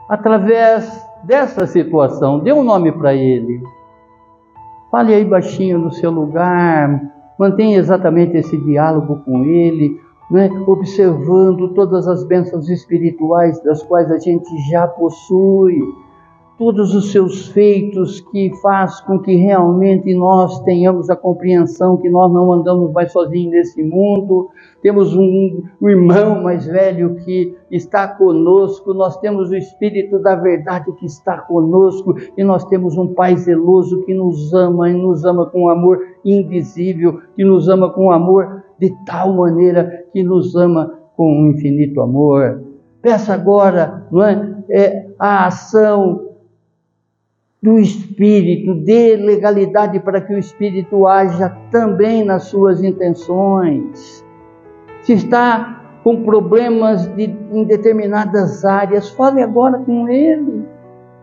através 0.07 1.03
dessa 1.24 1.66
situação. 1.66 2.38
Dê 2.38 2.53
um 2.53 2.64
nome 2.64 2.91
para 2.91 3.16
Ele. 3.16 3.64
Fale 4.91 5.16
aí 5.16 5.26
baixinho 5.26 5.80
no 5.80 5.91
seu 5.91 6.12
lugar, 6.12 7.01
mantenha 7.39 7.80
exatamente 7.80 8.38
esse 8.38 8.55
diálogo 8.57 9.24
com 9.26 9.43
ele, 9.43 9.99
né? 10.30 10.49
observando 10.67 11.73
todas 11.73 12.07
as 12.07 12.23
bênçãos 12.23 12.69
espirituais 12.69 13.61
das 13.63 13.84
quais 13.84 14.11
a 14.11 14.19
gente 14.19 14.49
já 14.69 14.88
possui 14.88 15.80
todos 16.59 16.93
os 16.93 17.13
seus 17.13 17.47
feitos 17.47 18.19
que 18.19 18.51
faz 18.61 18.99
com 18.99 19.17
que 19.17 19.34
realmente 19.34 20.13
nós 20.13 20.59
tenhamos 20.63 21.09
a 21.09 21.15
compreensão 21.15 21.95
que 21.95 22.09
nós 22.09 22.30
não 22.34 22.51
andamos 22.51 22.91
mais 22.91 23.13
sozinhos 23.13 23.53
nesse 23.53 23.82
mundo. 23.82 24.49
Temos 24.82 25.15
um, 25.15 25.63
um, 25.82 25.89
irmão 25.89 26.43
mais 26.43 26.65
velho 26.65 27.15
que 27.23 27.55
está 27.71 28.09
conosco, 28.09 28.93
nós 28.93 29.15
temos 29.19 29.51
o 29.51 29.55
Espírito 29.55 30.19
da 30.19 30.36
verdade 30.36 30.91
que 30.99 31.05
está 31.05 31.38
conosco 31.38 32.13
e 32.38 32.43
nós 32.43 32.65
temos 32.65 32.97
um 32.97 33.07
Pai 33.13 33.38
zeloso 33.38 34.03
que 34.03 34.13
nos 34.13 34.53
ama 34.53 34.89
e 34.89 34.93
nos 34.93 35.23
ama 35.23 35.45
com 35.45 35.63
um 35.63 35.69
amor 35.69 35.97
invisível, 36.25 37.21
que 37.38 37.43
nos 37.45 37.69
ama 37.69 37.89
com 37.89 38.07
um 38.07 38.11
amor 38.11 38.59
de 38.80 38.93
tal 39.05 39.34
maneira 39.36 40.05
que 40.11 40.23
nos 40.23 40.55
ama 40.55 40.99
com 41.15 41.41
um 41.41 41.47
infinito 41.47 42.01
amor. 42.01 42.63
Peça 43.01 43.34
agora, 43.34 44.07
não 44.11 44.23
é, 44.23 44.55
é 44.69 45.07
a 45.17 45.47
ação 45.47 46.30
do 47.61 47.77
Espírito, 47.77 48.73
dê 48.73 49.17
legalidade 49.17 49.99
para 49.99 50.21
que 50.21 50.34
o 50.34 50.39
Espírito 50.39 51.05
haja 51.05 51.49
também 51.71 52.23
nas 52.23 52.43
suas 52.45 52.82
intenções. 52.82 54.25
Se 55.01 55.13
está 55.13 55.99
com 56.03 56.23
problemas 56.23 57.07
de, 57.15 57.36
em 57.51 57.63
determinadas 57.65 58.63
áreas, 58.63 59.09
fale 59.09 59.41
agora 59.41 59.80
com 59.80 60.07
Ele. 60.07 60.63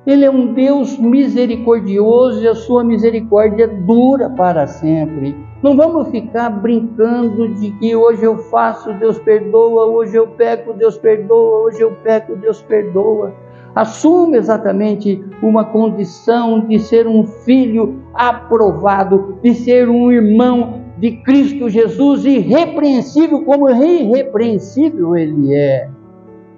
Ele 0.06 0.24
é 0.24 0.30
um 0.30 0.52
Deus 0.52 0.98
misericordioso 0.98 2.42
e 2.42 2.48
a 2.48 2.54
sua 2.54 2.84
misericórdia 2.84 3.66
dura 3.66 4.30
para 4.30 4.66
sempre. 4.66 5.34
Não 5.66 5.76
vamos 5.76 6.10
ficar 6.10 6.48
brincando 6.48 7.48
de 7.56 7.72
que 7.72 7.96
hoje 7.96 8.22
eu 8.22 8.38
faço, 8.38 8.92
Deus 8.92 9.18
perdoa, 9.18 9.86
hoje 9.86 10.14
eu 10.14 10.28
peco, 10.28 10.72
Deus 10.72 10.96
perdoa, 10.96 11.64
hoje 11.64 11.80
eu 11.80 11.90
peco, 12.04 12.36
Deus 12.36 12.62
perdoa 12.62 13.34
assume 13.74 14.38
exatamente 14.38 15.22
uma 15.42 15.64
condição 15.64 16.60
de 16.60 16.78
ser 16.78 17.08
um 17.08 17.26
filho 17.26 18.00
aprovado, 18.14 19.38
de 19.42 19.54
ser 19.54 19.88
um 19.88 20.12
irmão 20.12 20.82
de 20.98 21.16
Cristo 21.22 21.68
Jesus, 21.68 22.24
irrepreensível 22.24 23.44
como 23.44 23.68
irrepreensível 23.68 25.16
ele 25.16 25.52
é. 25.52 25.90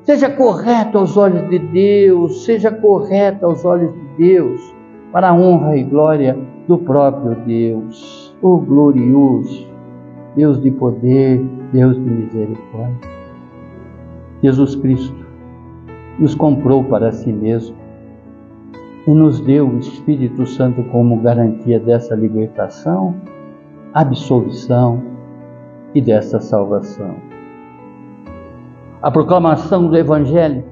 Seja 0.03 0.29
correto 0.29 0.99
aos 0.99 1.17
olhos 1.17 1.49
de 1.49 1.59
Deus, 1.59 2.45
seja 2.45 2.71
correto 2.71 3.47
aos 3.47 3.65
olhos 3.65 3.91
de 3.95 4.29
Deus, 4.29 4.61
para 5.11 5.31
a 5.31 5.35
honra 5.35 5.79
e 5.79 5.83
glória 5.83 6.39
do 6.69 6.77
próprio 6.77 7.35
Deus, 7.47 8.18
o 8.43 8.59
glorioso, 8.59 9.67
Deus 10.37 10.61
de 10.63 10.71
poder, 10.71 11.45
Deus 11.73 11.97
de 11.97 12.11
misericórdia. 12.11 13.11
Jesus 14.43 14.77
Cristo 14.77 15.27
nos 16.19 16.35
comprou 16.35 16.85
para 16.85 17.11
si 17.13 17.33
mesmo 17.33 17.77
e 19.07 19.11
nos 19.11 19.41
deu 19.41 19.69
o 19.69 19.79
Espírito 19.79 20.47
Santo 20.47 20.83
como 20.85 21.21
garantia 21.21 21.81
dessa 21.81 22.15
libertação, 22.15 23.15
absolvição 23.95 25.03
e 25.95 26.01
dessa 26.01 26.39
salvação. 26.39 27.17
A 29.01 29.11
proclamação 29.11 29.89
do 29.89 29.97
Evangelho 29.97 30.65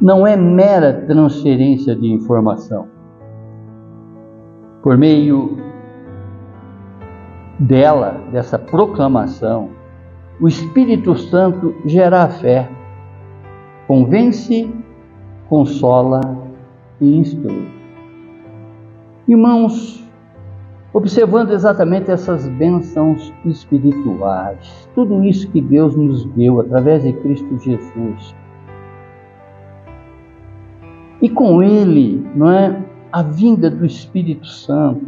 não 0.00 0.26
é 0.26 0.36
mera 0.36 1.04
transferência 1.06 1.94
de 1.94 2.08
informação. 2.08 2.99
Por 4.82 4.96
meio 4.96 5.58
dela, 7.58 8.20
dessa 8.32 8.58
proclamação, 8.58 9.70
o 10.40 10.48
Espírito 10.48 11.14
Santo 11.16 11.74
gera 11.84 12.24
a 12.24 12.28
fé 12.28 12.68
convence, 13.86 14.72
consola 15.48 16.20
e 17.00 17.16
instrui. 17.16 17.66
Irmãos, 19.26 20.08
observando 20.92 21.50
exatamente 21.50 22.08
essas 22.08 22.46
bênçãos 22.50 23.32
espirituais, 23.44 24.88
tudo 24.94 25.24
isso 25.24 25.50
que 25.50 25.60
Deus 25.60 25.96
nos 25.96 26.24
deu 26.36 26.60
através 26.60 27.02
de 27.02 27.12
Cristo 27.14 27.58
Jesus, 27.58 28.34
e 31.20 31.28
com 31.28 31.60
Ele, 31.60 32.24
não 32.34 32.50
é, 32.50 32.80
a 33.12 33.22
vinda 33.22 33.70
do 33.70 33.84
Espírito 33.84 34.46
Santo, 34.46 35.06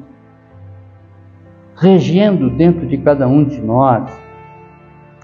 regendo 1.77 2.51
dentro 2.51 2.87
de 2.87 2.97
cada 2.99 3.27
um 3.27 3.45
de 3.45 3.61
nós, 3.61 4.11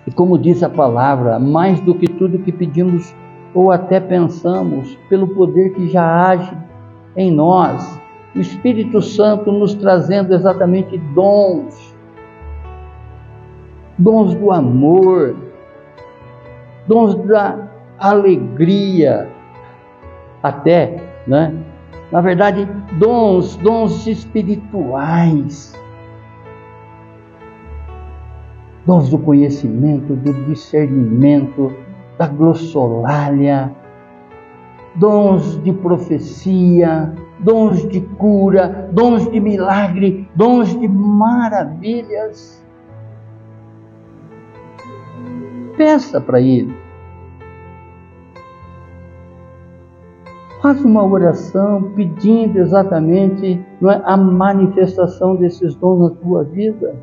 e 0.07 0.11
como 0.11 0.39
diz 0.39 0.63
a 0.63 0.69
palavra, 0.71 1.39
mais 1.39 1.81
do 1.81 1.95
que 1.95 2.07
tudo 2.07 2.39
que 2.39 2.53
pedimos 2.53 3.15
ou 3.55 3.71
até 3.71 4.01
pensamos, 4.01 4.97
pelo 5.09 5.29
poder 5.29 5.75
que 5.75 5.89
já 5.89 6.29
age 6.29 6.57
em 7.17 7.31
nós, 7.31 8.01
o 8.35 8.41
Espírito 8.41 9.03
Santo 9.03 9.51
nos 9.51 9.75
trazendo 9.75 10.33
exatamente 10.35 10.97
dons, 11.15 11.97
dons 13.99 14.35
do 14.35 14.53
amor, 14.53 15.37
dons 16.87 17.15
da 17.27 17.69
alegria, 17.99 19.29
até, 20.43 21.03
né? 21.27 21.55
Na 22.11 22.21
verdade, 22.23 22.65
dons, 22.99 23.57
dons 23.57 24.07
espirituais, 24.07 25.75
dons 28.87 29.11
do 29.11 29.19
conhecimento, 29.19 30.17
do 30.17 30.33
discernimento, 30.47 31.75
da 32.17 32.27
glossolalia, 32.27 33.71
dons 34.95 35.63
de 35.63 35.73
profecia, 35.73 37.15
dons 37.41 37.87
de 37.89 38.01
cura, 38.01 38.89
dons 38.93 39.31
de 39.31 39.39
milagre, 39.39 40.27
dons 40.35 40.79
de 40.79 40.89
maravilhas. 40.89 42.65
Peça 45.77 46.21
para 46.21 46.41
Ele. 46.41 46.75
Faça 50.61 50.87
uma 50.87 51.05
oração 51.05 51.93
pedindo 51.95 52.59
exatamente 52.59 53.61
é, 53.83 54.01
a 54.05 54.17
manifestação 54.17 55.37
desses 55.37 55.75
dons 55.77 56.01
na 56.01 56.11
tua 56.17 56.43
vida. 56.43 56.97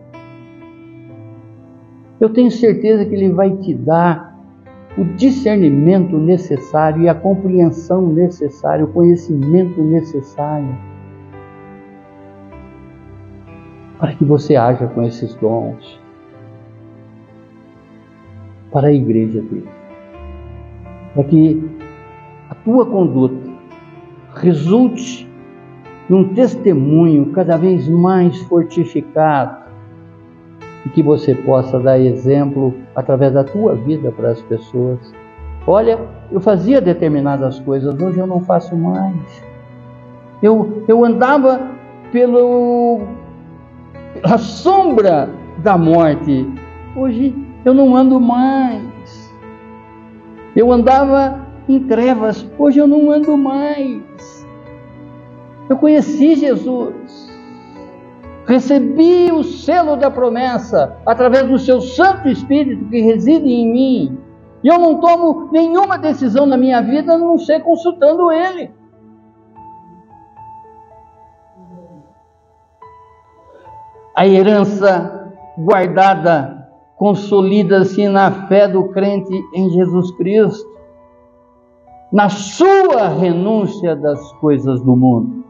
Eu 2.20 2.30
tenho 2.30 2.52
certeza 2.52 3.06
que 3.06 3.16
Ele 3.16 3.32
vai 3.32 3.52
te 3.58 3.74
dar 3.74 4.36
o 4.98 5.04
discernimento 5.04 6.18
necessário 6.18 7.04
e 7.04 7.10
a 7.10 7.16
compreensão 7.16 8.08
necessária, 8.08 8.84
o 8.84 8.92
conhecimento 8.92 9.82
necessário 9.82 10.76
para 13.98 14.14
que 14.14 14.26
você 14.26 14.56
haja 14.56 14.88
com 14.88 15.04
esses 15.04 15.34
dons 15.36 16.00
para 18.72 18.90
a 18.90 18.94
igreja 18.94 19.42
dele. 19.42 19.70
Para 21.14 21.24
que 21.24 21.75
a 22.50 22.56
tua 22.56 22.86
conduta 22.86 23.50
resulte 24.36 25.28
num 26.10 26.34
testemunho 26.34 27.32
cada 27.32 27.58
vez 27.58 27.88
mais 27.88 28.40
fortificado 28.44 29.66
e 30.86 30.90
que 30.90 31.02
você 31.02 31.34
possa 31.34 31.80
dar 31.80 32.00
exemplo 32.00 32.74
através 32.96 33.34
da 33.34 33.44
tua 33.44 33.74
vida 33.76 34.12
para 34.12 34.30
as 34.30 34.42
pessoas. 34.44 35.00
Olha, 35.66 35.98
eu 36.32 36.40
fazia 36.40 36.80
determinadas 36.80 37.60
coisas, 37.60 38.00
hoje 38.00 38.20
eu 38.20 38.28
não 38.28 38.42
faço 38.42 38.76
mais. 38.76 39.44
Eu, 40.44 40.84
eu 40.88 41.04
andava 41.04 41.60
pelo, 42.12 43.02
a 44.24 44.38
sombra 44.38 45.30
da 45.58 45.76
morte, 45.76 46.48
hoje 46.96 47.36
eu 47.64 47.74
não 47.74 47.96
ando 47.96 48.20
mais. 48.20 49.34
Eu 50.56 50.72
andava 50.72 51.45
em 51.68 51.80
trevas, 51.88 52.46
hoje 52.58 52.80
eu 52.80 52.88
não 52.88 53.12
ando 53.12 53.38
mais. 53.38 54.46
Eu 55.70 55.78
conheci 55.78 56.36
Jesus 56.36 57.26
recebi 58.48 59.32
o 59.32 59.44
selo 59.44 59.96
da 59.96 60.10
promessa 60.10 60.98
através 61.06 61.48
do 61.48 61.58
seu 61.58 61.82
Santo 61.82 62.30
Espírito 62.30 62.86
que 62.90 63.02
reside 63.02 63.50
em 63.50 63.72
mim. 63.72 64.18
E 64.64 64.68
eu 64.68 64.80
não 64.80 65.00
tomo 65.00 65.50
nenhuma 65.52 65.98
decisão 65.98 66.46
na 66.46 66.58
minha 66.58 66.82
vida 66.82 67.14
a 67.14 67.18
não 67.18 67.38
ser 67.38 67.62
consultando 67.62 68.32
Ele. 68.32 68.72
A 74.16 74.26
herança 74.26 75.34
guardada 75.58 76.70
consolida-se 76.96 78.08
na 78.08 78.48
fé 78.48 78.68
do 78.68 78.88
crente 78.90 79.34
em 79.54 79.70
Jesus 79.72 80.12
Cristo, 80.12 80.66
na 82.16 82.30
sua 82.30 83.10
renúncia 83.10 83.94
das 83.94 84.32
coisas 84.40 84.82
do 84.82 84.96
mundo 84.96 85.44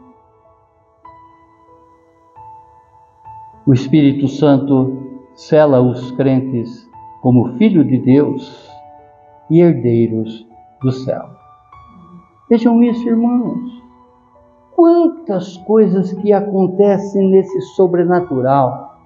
O 3.67 3.73
Espírito 3.73 4.27
Santo 4.27 4.95
sela 5.33 5.81
os 5.81 6.11
crentes 6.11 6.87
como 7.21 7.57
filho 7.57 7.83
de 7.83 7.97
Deus 7.97 8.71
e 9.49 9.59
herdeiros 9.59 10.47
do 10.81 10.91
céu. 10.91 11.23
Vejam 12.47 12.83
isso, 12.83 13.07
irmãos. 13.09 13.83
Quantas 14.75 15.57
coisas 15.57 16.13
que 16.13 16.31
acontecem 16.31 17.27
nesse 17.29 17.59
sobrenatural, 17.75 18.99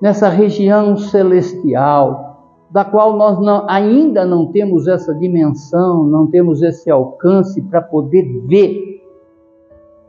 nessa 0.00 0.28
região 0.28 0.96
celestial, 0.96 2.31
da 2.72 2.84
qual 2.84 3.16
nós 3.16 3.38
não, 3.38 3.68
ainda 3.68 4.24
não 4.24 4.50
temos 4.50 4.88
essa 4.88 5.14
dimensão, 5.14 6.04
não 6.04 6.26
temos 6.26 6.62
esse 6.62 6.90
alcance 6.90 7.60
para 7.62 7.82
poder 7.82 8.24
ver, 8.46 9.02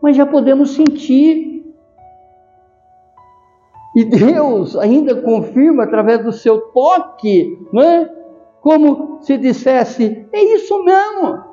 mas 0.02 0.16
já 0.16 0.26
podemos 0.26 0.74
sentir 0.74 1.54
e 3.96 4.04
Deus 4.04 4.76
ainda 4.76 5.22
confirma 5.22 5.84
através 5.84 6.24
do 6.24 6.32
seu 6.32 6.60
toque, 6.72 7.60
né? 7.72 8.10
como 8.64 9.22
se 9.22 9.38
dissesse: 9.38 10.28
é 10.32 10.44
isso 10.56 10.84
mesmo. 10.84 11.44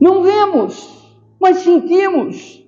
Não 0.00 0.22
vemos, 0.22 1.16
mas 1.38 1.58
sentimos. 1.58 2.63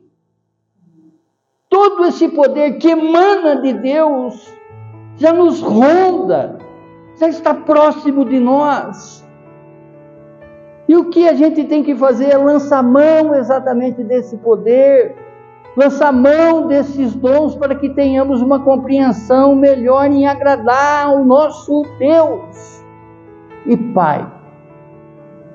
Todo 1.76 2.06
esse 2.06 2.26
poder 2.28 2.78
que 2.78 2.88
emana 2.88 3.60
de 3.60 3.74
Deus 3.74 4.50
já 5.16 5.30
nos 5.30 5.60
ronda, 5.60 6.56
já 7.20 7.28
está 7.28 7.52
próximo 7.52 8.24
de 8.24 8.40
nós. 8.40 9.22
E 10.88 10.96
o 10.96 11.10
que 11.10 11.28
a 11.28 11.34
gente 11.34 11.64
tem 11.64 11.82
que 11.82 11.94
fazer 11.94 12.32
é 12.32 12.38
lançar 12.38 12.82
mão 12.82 13.34
exatamente 13.34 14.02
desse 14.02 14.38
poder, 14.38 15.14
lançar 15.76 16.14
mão 16.14 16.66
desses 16.66 17.14
dons 17.14 17.54
para 17.54 17.74
que 17.74 17.90
tenhamos 17.90 18.40
uma 18.40 18.60
compreensão 18.60 19.54
melhor 19.54 20.06
em 20.06 20.26
agradar 20.26 21.08
ao 21.08 21.26
nosso 21.26 21.82
Deus 21.98 22.82
e 23.66 23.76
Pai. 23.76 24.26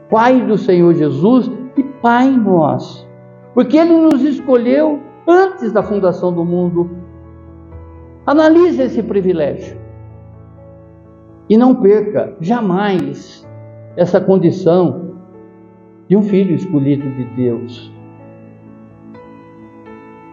Pai 0.07 0.39
do 0.41 0.55
Senhor 0.55 0.93
Jesus 0.93 1.49
e 1.75 1.81
Pai 1.81 2.29
nosso. 2.29 3.09
Porque 3.55 3.75
Ele 3.75 3.97
nos 3.97 4.21
escolheu 4.21 5.09
antes 5.27 5.71
da 5.71 5.83
fundação 5.83 6.33
do 6.33 6.43
mundo. 6.43 6.89
Analise 8.25 8.81
esse 8.81 9.01
privilégio. 9.03 9.77
E 11.49 11.57
não 11.57 11.75
perca 11.75 12.35
jamais 12.39 13.47
essa 13.97 14.21
condição 14.21 15.11
de 16.07 16.15
um 16.15 16.21
filho 16.21 16.55
escolhido 16.55 17.09
de 17.11 17.23
Deus. 17.35 17.91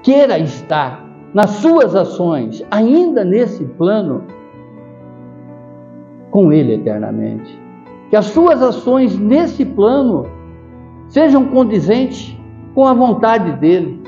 Queira 0.03 0.39
estar 0.39 1.05
nas 1.35 1.51
suas 1.51 1.95
ações, 1.95 2.65
ainda 2.71 3.25
nesse 3.25 3.65
plano, 3.65 4.25
com 6.31 6.53
Ele 6.53 6.75
eternamente. 6.75 7.59
Que 8.11 8.17
as 8.17 8.27
suas 8.27 8.63
ações 8.63 9.19
nesse 9.19 9.65
plano 9.65 10.27
sejam 11.09 11.47
condizentes 11.47 12.37
com 12.75 12.87
a 12.87 12.95
vontade 12.95 13.53
dEle. 13.53 14.03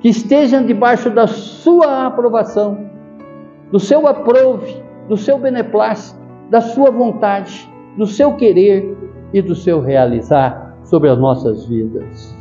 Que 0.00 0.08
estejam 0.08 0.64
debaixo 0.64 1.10
da 1.10 1.26
sua 1.26 2.06
aprovação, 2.06 2.90
do 3.70 3.78
seu 3.78 4.06
aprove, 4.06 4.82
do 5.08 5.16
seu 5.16 5.38
beneplácito, 5.38 6.18
da 6.50 6.60
sua 6.60 6.90
vontade, 6.90 7.70
do 7.96 8.06
seu 8.06 8.34
querer, 8.36 8.96
e 9.32 9.40
do 9.40 9.54
seu 9.54 9.80
realizar 9.80 10.76
sobre 10.84 11.08
as 11.08 11.18
nossas 11.18 11.66
vidas. 11.66 12.36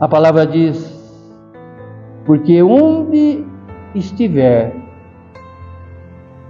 A 0.00 0.08
palavra 0.08 0.46
diz: 0.46 0.94
porque 2.24 2.62
onde 2.62 3.44
estiver 3.94 4.74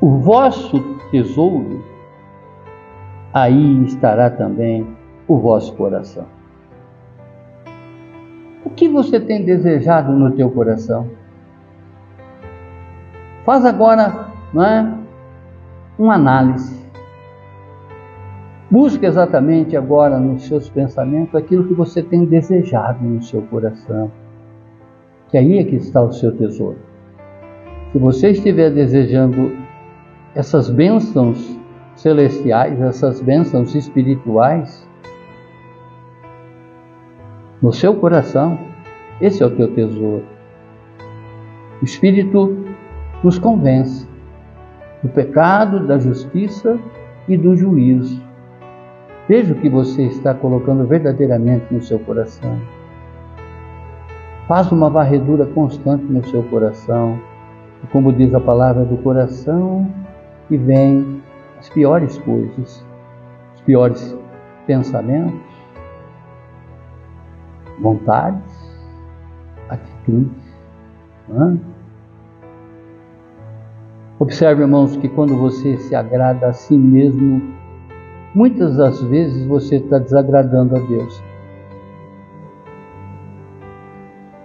o 0.01 0.19
vosso 0.19 0.81
tesouro, 1.11 1.85
aí 3.33 3.85
estará 3.85 4.31
também 4.31 4.87
o 5.29 5.39
vosso 5.39 5.75
coração. 5.75 6.36
O 8.67 8.71
que 8.71 8.89
você 8.89 9.21
tem 9.21 9.45
desejado 9.45 10.11
no 10.11 10.33
teu 10.33 10.51
coração? 10.51 11.09
Faz 13.45 13.65
agora, 13.65 14.27
é? 14.57 14.93
uma 15.97 16.15
análise. 16.15 16.85
Busque 18.69 19.07
exatamente 19.07 19.77
agora 19.77 20.19
nos 20.19 20.49
seus 20.49 20.69
pensamentos 20.69 21.33
aquilo 21.37 21.69
que 21.69 21.75
você 21.75 22.03
tem 22.03 22.25
desejado 22.25 23.05
no 23.05 23.23
seu 23.23 23.41
coração. 23.43 24.11
Que 25.29 25.39
aí 25.39 25.59
é 25.59 25.65
que 25.65 25.77
está 25.77 26.03
o 26.03 26.11
seu 26.13 26.37
tesouro. 26.37 26.79
Se 27.93 27.99
você 28.01 28.31
estiver 28.31 28.71
desejando 28.73 29.57
essas 30.35 30.69
bênçãos 30.69 31.57
celestiais, 31.95 32.81
essas 32.81 33.21
bênçãos 33.21 33.77
espirituais, 33.77 34.85
no 37.63 37.73
seu 37.73 37.95
coração, 37.95 38.59
esse 39.21 39.43
é 39.43 39.47
o 39.47 39.51
teu 39.51 39.73
tesouro. 39.75 40.25
O 41.81 41.85
Espírito 41.85 42.57
nos 43.23 43.39
convence 43.39 44.07
do 45.03 45.09
pecado, 45.09 45.87
da 45.87 45.99
justiça 45.99 46.79
e 47.29 47.37
do 47.37 47.57
juízo. 47.57 48.23
Veja 49.29 49.55
o 49.55 49.57
que 49.57 49.69
você 49.69 50.03
está 50.03 50.33
colocando 50.35 50.87
verdadeiramente 50.87 51.67
no 51.71 51.83
seu 51.83 51.99
coração. 51.99 52.61
Faça 54.47 54.75
uma 54.75 54.89
varredura 54.89 55.45
constante 55.47 56.05
no 56.05 56.25
seu 56.27 56.43
coração. 56.45 57.19
Como 57.91 58.13
diz 58.13 58.35
a 58.35 58.41
palavra 58.41 58.85
do 58.85 58.97
coração, 58.99 59.89
que 60.49 60.57
vem 60.57 61.23
as 61.59 61.69
piores 61.69 62.19
coisas, 62.19 62.85
os 63.55 63.61
piores 63.63 64.17
pensamentos, 64.67 65.46
vontades, 67.81 68.43
atitudes. 69.69 70.57
Não 71.29 71.53
é? 71.53 71.57
Observe, 74.19 74.63
irmãos, 74.63 74.97
que 74.97 75.09
quando 75.09 75.37
você 75.37 75.77
se 75.77 75.95
agrada 75.95 76.49
a 76.49 76.53
si 76.53 76.77
mesmo, 76.77 77.43
muitas 78.35 78.77
das 78.77 79.03
vezes 79.03 79.47
você 79.47 79.77
está 79.77 79.99
desagradando 79.99 80.77
a 80.77 80.79
Deus. 80.79 81.23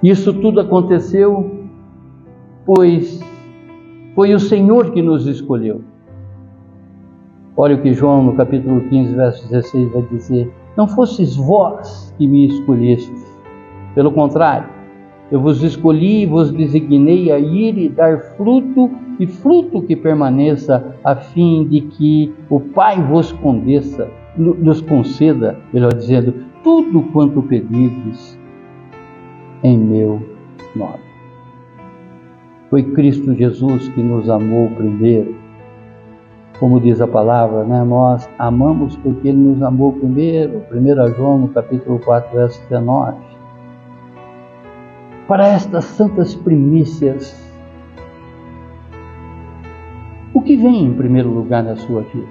Isso 0.04 0.34
tudo 0.34 0.60
aconteceu, 0.60 1.70
pois 2.66 3.22
foi 4.14 4.34
o 4.34 4.40
Senhor 4.40 4.92
que 4.92 5.02
nos 5.02 5.26
escolheu. 5.26 5.82
Olha 7.56 7.76
o 7.76 7.82
que 7.82 7.94
João, 7.94 8.24
no 8.24 8.36
capítulo 8.36 8.82
15, 8.90 9.16
verso 9.16 9.48
16, 9.48 9.92
vai 9.94 10.02
dizer: 10.04 10.52
Não 10.78 10.88
fostes 10.88 11.36
vós 11.36 12.14
que 12.18 12.28
me 12.28 12.48
escolhestes, 12.48 13.40
pelo 13.94 14.12
contrário, 14.12 14.70
eu 15.32 15.40
vos 15.40 15.64
escolhi 15.64 16.24
e 16.24 16.26
vos 16.26 16.52
designei 16.52 17.32
a 17.32 17.40
ir 17.40 17.78
e 17.78 17.88
dar 17.88 18.20
fruto, 18.36 18.92
e 19.18 19.26
fruto 19.26 19.82
que 19.82 19.96
permaneça, 19.96 20.96
a 21.04 21.16
fim 21.16 21.66
de 21.66 21.82
que 21.82 22.34
o 22.50 22.60
Pai 22.60 23.02
vos 23.02 23.32
condeça, 23.32 24.10
nos 24.38 24.82
conceda, 24.82 25.58
melhor 25.74 25.94
dizendo, 25.94 26.34
tudo 26.64 27.02
quanto 27.14 27.42
pedides 27.44 28.38
em 29.64 29.78
meu 29.78 30.22
nome. 30.76 31.00
Foi 32.70 32.84
Cristo 32.84 33.34
Jesus 33.34 33.88
que 33.90 34.02
nos 34.02 34.30
amou 34.30 34.70
primeiro. 34.72 35.41
Como 36.62 36.80
diz 36.80 37.02
a 37.02 37.08
palavra, 37.08 37.66
né? 37.66 37.84
nós 37.84 38.30
amamos 38.40 38.96
porque 38.96 39.28
Ele 39.28 39.38
nos 39.38 39.62
amou 39.62 39.92
primeiro. 39.92 40.64
1 40.72 41.16
João, 41.18 41.40
no 41.40 41.48
capítulo 41.50 42.00
4, 42.00 42.32
verso 42.34 42.62
19 42.70 43.32
para 45.32 45.48
estas 45.48 45.86
santas 45.86 46.36
primícias, 46.36 47.42
o 50.34 50.42
que 50.42 50.58
vem 50.58 50.88
em 50.88 50.94
primeiro 50.94 51.30
lugar 51.30 51.64
na 51.64 51.78
sua 51.78 52.02
vida? 52.02 52.28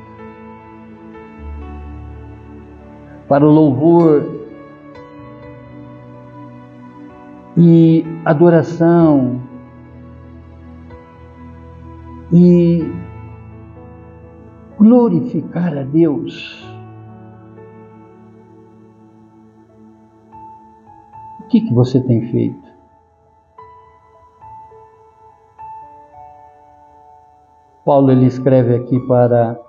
Para 3.26 3.46
o 3.46 3.50
louvor 3.50 4.22
e 7.56 8.04
adoração 8.26 9.40
e 12.30 12.86
glorificar 14.80 15.76
a 15.76 15.82
Deus. 15.82 16.66
O 21.38 21.48
que, 21.48 21.60
que 21.60 21.74
você 21.74 22.00
tem 22.00 22.22
feito? 22.30 22.70
Paulo 27.84 28.10
ele 28.10 28.24
escreve 28.24 28.74
aqui 28.76 28.98
para 29.00 29.60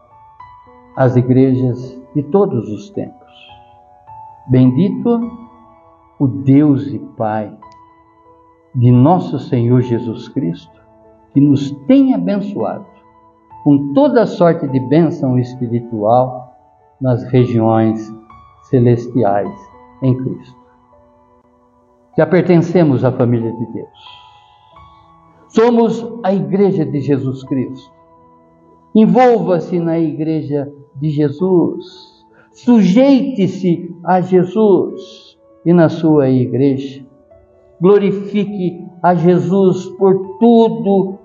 as 0.96 1.18
igrejas 1.18 2.00
de 2.16 2.24
todos 2.24 2.70
os 2.70 2.90
tempos, 2.92 3.32
Bendito 4.48 5.20
o 6.20 6.28
Deus 6.28 6.88
e 6.88 7.00
Pai 7.00 7.58
de 8.76 8.92
nosso 8.92 9.40
Senhor 9.40 9.82
Jesus 9.82 10.30
Cristo, 10.30 10.82
que 11.34 11.42
nos 11.42 11.72
tem 11.88 12.14
abençoado 12.14 12.91
com 13.64 13.94
toda 13.94 14.26
sorte 14.26 14.68
de 14.68 14.80
bênção 14.80 15.38
espiritual 15.38 16.56
nas 17.00 17.24
regiões 17.26 18.12
celestiais 18.64 19.52
em 20.02 20.18
Cristo. 20.18 20.62
Já 22.18 22.26
pertencemos 22.26 23.06
à 23.06 23.12
família 23.12 23.52
de 23.52 23.66
Deus. 23.74 24.22
Somos 25.50 26.06
a 26.24 26.34
igreja 26.34 26.86
de 26.86 27.00
Jesus 27.00 27.44
Cristo. 27.44 27.92
Envolva-se 28.96 29.80
na 29.80 30.00
igreja 30.00 30.72
de 30.96 31.10
Jesus. 31.10 32.26
Sujeite-se 32.52 33.96
a 34.04 34.22
Jesus 34.22 35.38
e 35.66 35.74
na 35.74 35.88
sua 35.88 36.30
igreja. 36.30 37.06
Glorifique 37.80 38.86
a 39.02 39.16
Jesus 39.16 39.86
por 39.98 40.38
tudo 40.40 41.20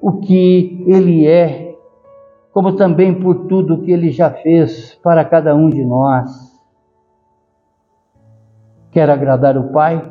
o 0.00 0.20
que 0.20 0.84
Ele 0.86 1.26
é, 1.26 1.76
como 2.52 2.74
também 2.76 3.20
por 3.20 3.46
tudo 3.46 3.74
o 3.74 3.82
que 3.82 3.92
Ele 3.92 4.10
já 4.10 4.30
fez 4.30 4.94
para 5.02 5.24
cada 5.24 5.54
um 5.54 5.68
de 5.68 5.84
nós. 5.84 6.30
Quer 8.90 9.08
agradar 9.10 9.56
o 9.56 9.72
Pai? 9.72 10.02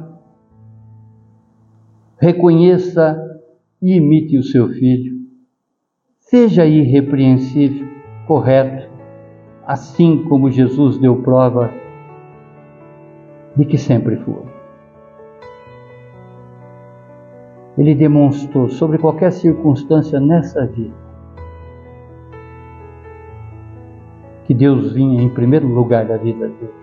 Reconheça 2.22 3.18
e 3.82 3.96
imite 3.96 4.38
o 4.38 4.44
seu 4.44 4.70
filho. 4.70 5.20
Seja 6.20 6.66
irrepreensível, 6.66 7.88
correto, 8.28 8.88
assim 9.66 10.24
como 10.26 10.52
Jesus 10.52 10.98
deu 10.98 11.22
prova 11.24 11.72
de 13.56 13.66
que 13.66 13.78
sempre 13.78 14.18
foi. 14.18 14.49
Ele 17.80 17.96
demonstrou 17.96 18.70
sobre 18.70 18.98
qualquer 18.98 19.32
circunstância 19.32 20.20
nessa 20.20 20.68
vida 20.68 20.94
que 24.44 24.54
Deus 24.54 24.92
vinha 24.92 25.22
em 25.22 25.30
primeiro 25.30 25.68
lugar 25.68 26.06
da 26.06 26.18
vida 26.18 26.48
dele. 26.48 26.74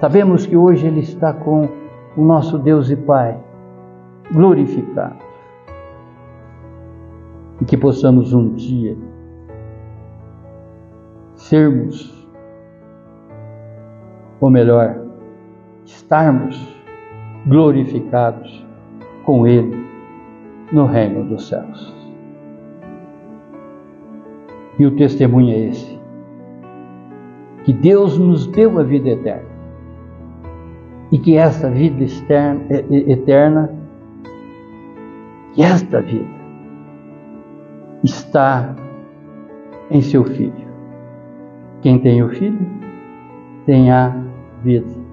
Sabemos 0.00 0.44
que 0.44 0.56
hoje 0.56 0.86
ele 0.86 1.00
está 1.00 1.32
com 1.32 1.68
o 2.16 2.22
nosso 2.22 2.58
Deus 2.58 2.90
e 2.90 2.96
Pai 2.96 3.40
glorificado. 4.30 5.24
E 7.60 7.64
que 7.64 7.76
possamos 7.76 8.34
um 8.34 8.52
dia 8.54 8.96
sermos 11.34 12.16
ou 14.40 14.50
melhor, 14.50 15.00
estarmos 15.84 16.76
glorificados 17.46 18.65
com 19.26 19.46
Ele 19.46 19.76
no 20.72 20.86
reino 20.86 21.24
dos 21.24 21.48
céus. 21.48 21.94
E 24.78 24.86
o 24.86 24.96
testemunho 24.96 25.52
é 25.52 25.58
esse: 25.68 25.98
que 27.64 27.72
Deus 27.72 28.18
nos 28.18 28.46
deu 28.46 28.78
a 28.78 28.82
vida 28.82 29.10
eterna 29.10 29.56
e 31.12 31.18
que 31.18 31.36
essa 31.36 31.70
vida 31.70 32.04
externa, 32.04 32.62
eterna, 32.90 33.70
que 35.54 35.62
esta 35.62 36.00
vida 36.00 36.36
está 38.02 38.74
em 39.90 40.00
seu 40.00 40.24
Filho. 40.24 40.66
Quem 41.82 41.98
tem 41.98 42.22
o 42.22 42.28
Filho 42.30 42.58
tem 43.66 43.90
a 43.90 44.14
vida. 44.62 45.06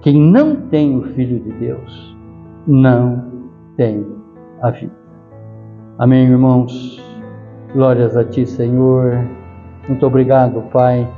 Quem 0.00 0.20
não 0.20 0.56
tem 0.68 0.96
o 0.96 1.02
Filho 1.14 1.40
de 1.40 1.52
Deus, 1.52 2.17
não 2.68 3.24
tem 3.78 4.06
a 4.60 4.70
vida. 4.70 4.92
Amém, 5.98 6.28
irmãos? 6.28 7.02
Glórias 7.72 8.14
a 8.14 8.22
Ti, 8.22 8.46
Senhor. 8.46 9.26
Muito 9.88 10.06
obrigado, 10.06 10.62
Pai, 10.70 11.08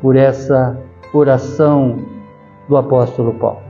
por 0.00 0.14
essa 0.14 0.78
oração 1.12 1.98
do 2.68 2.76
apóstolo 2.76 3.34
Paulo. 3.34 3.60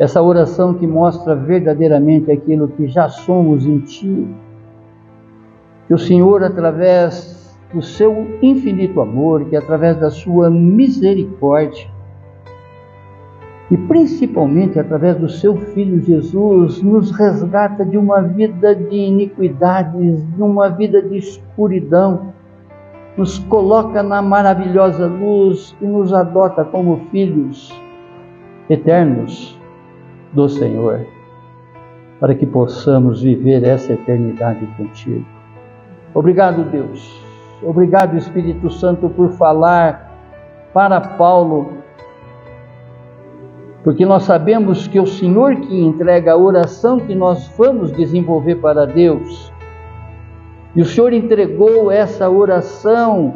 Essa 0.00 0.20
oração 0.20 0.74
que 0.74 0.86
mostra 0.86 1.36
verdadeiramente 1.36 2.30
aquilo 2.30 2.68
que 2.68 2.88
já 2.88 3.08
somos 3.08 3.64
em 3.64 3.78
Ti. 3.78 4.26
Que 5.86 5.94
o 5.94 5.98
Senhor, 5.98 6.42
através 6.42 7.56
do 7.72 7.80
seu 7.80 8.38
infinito 8.42 9.00
amor, 9.00 9.44
que 9.44 9.54
através 9.54 9.96
da 9.98 10.10
sua 10.10 10.50
misericórdia, 10.50 11.88
e 13.70 13.76
principalmente 13.76 14.78
através 14.78 15.16
do 15.16 15.28
seu 15.28 15.56
Filho 15.56 16.00
Jesus, 16.00 16.82
nos 16.82 17.10
resgata 17.10 17.84
de 17.84 17.98
uma 17.98 18.22
vida 18.22 18.74
de 18.74 18.96
iniquidades, 18.96 20.24
de 20.34 20.42
uma 20.42 20.68
vida 20.68 21.02
de 21.02 21.18
escuridão, 21.18 22.32
nos 23.16 23.38
coloca 23.38 24.02
na 24.02 24.22
maravilhosa 24.22 25.06
luz 25.06 25.74
e 25.80 25.86
nos 25.86 26.12
adota 26.12 26.64
como 26.64 27.06
filhos 27.10 27.72
eternos 28.70 29.58
do 30.32 30.48
Senhor, 30.48 31.06
para 32.20 32.34
que 32.34 32.46
possamos 32.46 33.22
viver 33.22 33.64
essa 33.64 33.94
eternidade 33.94 34.66
contigo. 34.76 35.24
Obrigado, 36.14 36.64
Deus 36.70 37.26
Obrigado, 37.62 38.16
Espírito 38.16 38.68
Santo, 38.70 39.08
por 39.08 39.30
falar 39.32 40.12
para 40.74 41.00
Paulo, 41.00 41.78
porque 43.86 44.04
nós 44.04 44.24
sabemos 44.24 44.88
que 44.88 44.98
o 44.98 45.06
Senhor 45.06 45.54
que 45.60 45.80
entrega 45.80 46.32
a 46.32 46.36
oração 46.36 46.98
que 46.98 47.14
nós 47.14 47.46
vamos 47.56 47.92
desenvolver 47.92 48.56
para 48.56 48.84
Deus. 48.84 49.52
E 50.74 50.82
o 50.82 50.84
Senhor 50.84 51.12
entregou 51.12 51.92
essa 51.92 52.28
oração 52.28 53.34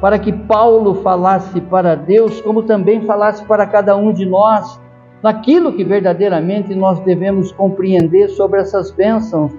para 0.00 0.18
que 0.18 0.32
Paulo 0.32 0.96
falasse 1.02 1.60
para 1.60 1.94
Deus, 1.94 2.40
como 2.40 2.64
também 2.64 3.02
falasse 3.02 3.44
para 3.44 3.64
cada 3.64 3.96
um 3.96 4.12
de 4.12 4.26
nós, 4.26 4.80
naquilo 5.22 5.72
que 5.72 5.84
verdadeiramente 5.84 6.74
nós 6.74 6.98
devemos 6.98 7.52
compreender 7.52 8.26
sobre 8.30 8.58
essas 8.58 8.90
bênçãos 8.90 9.52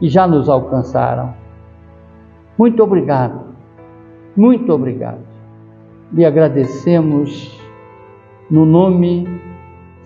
que 0.00 0.08
já 0.08 0.26
nos 0.26 0.48
alcançaram. 0.48 1.32
Muito 2.58 2.82
obrigado, 2.82 3.54
muito 4.36 4.72
obrigado. 4.72 5.22
Lhe 6.12 6.24
agradecemos 6.24 7.56
no 8.50 8.66
nome 8.66 9.48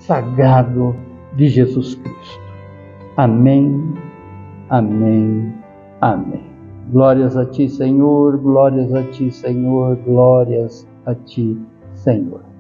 sagrado 0.07 0.94
de 1.36 1.48
Jesus 1.48 1.94
Cristo. 1.94 2.40
Amém, 3.16 3.94
amém, 4.68 5.55
amém. 6.00 6.44
Glórias 6.90 7.36
a 7.36 7.46
Ti, 7.46 7.68
Senhor, 7.68 8.36
glórias 8.38 8.92
a 8.94 9.02
Ti, 9.05 9.30
Senhor, 9.30 9.96
glórias 10.05 10.86
a 11.07 11.14
Ti, 11.14 11.59
Senhor. 11.94 12.53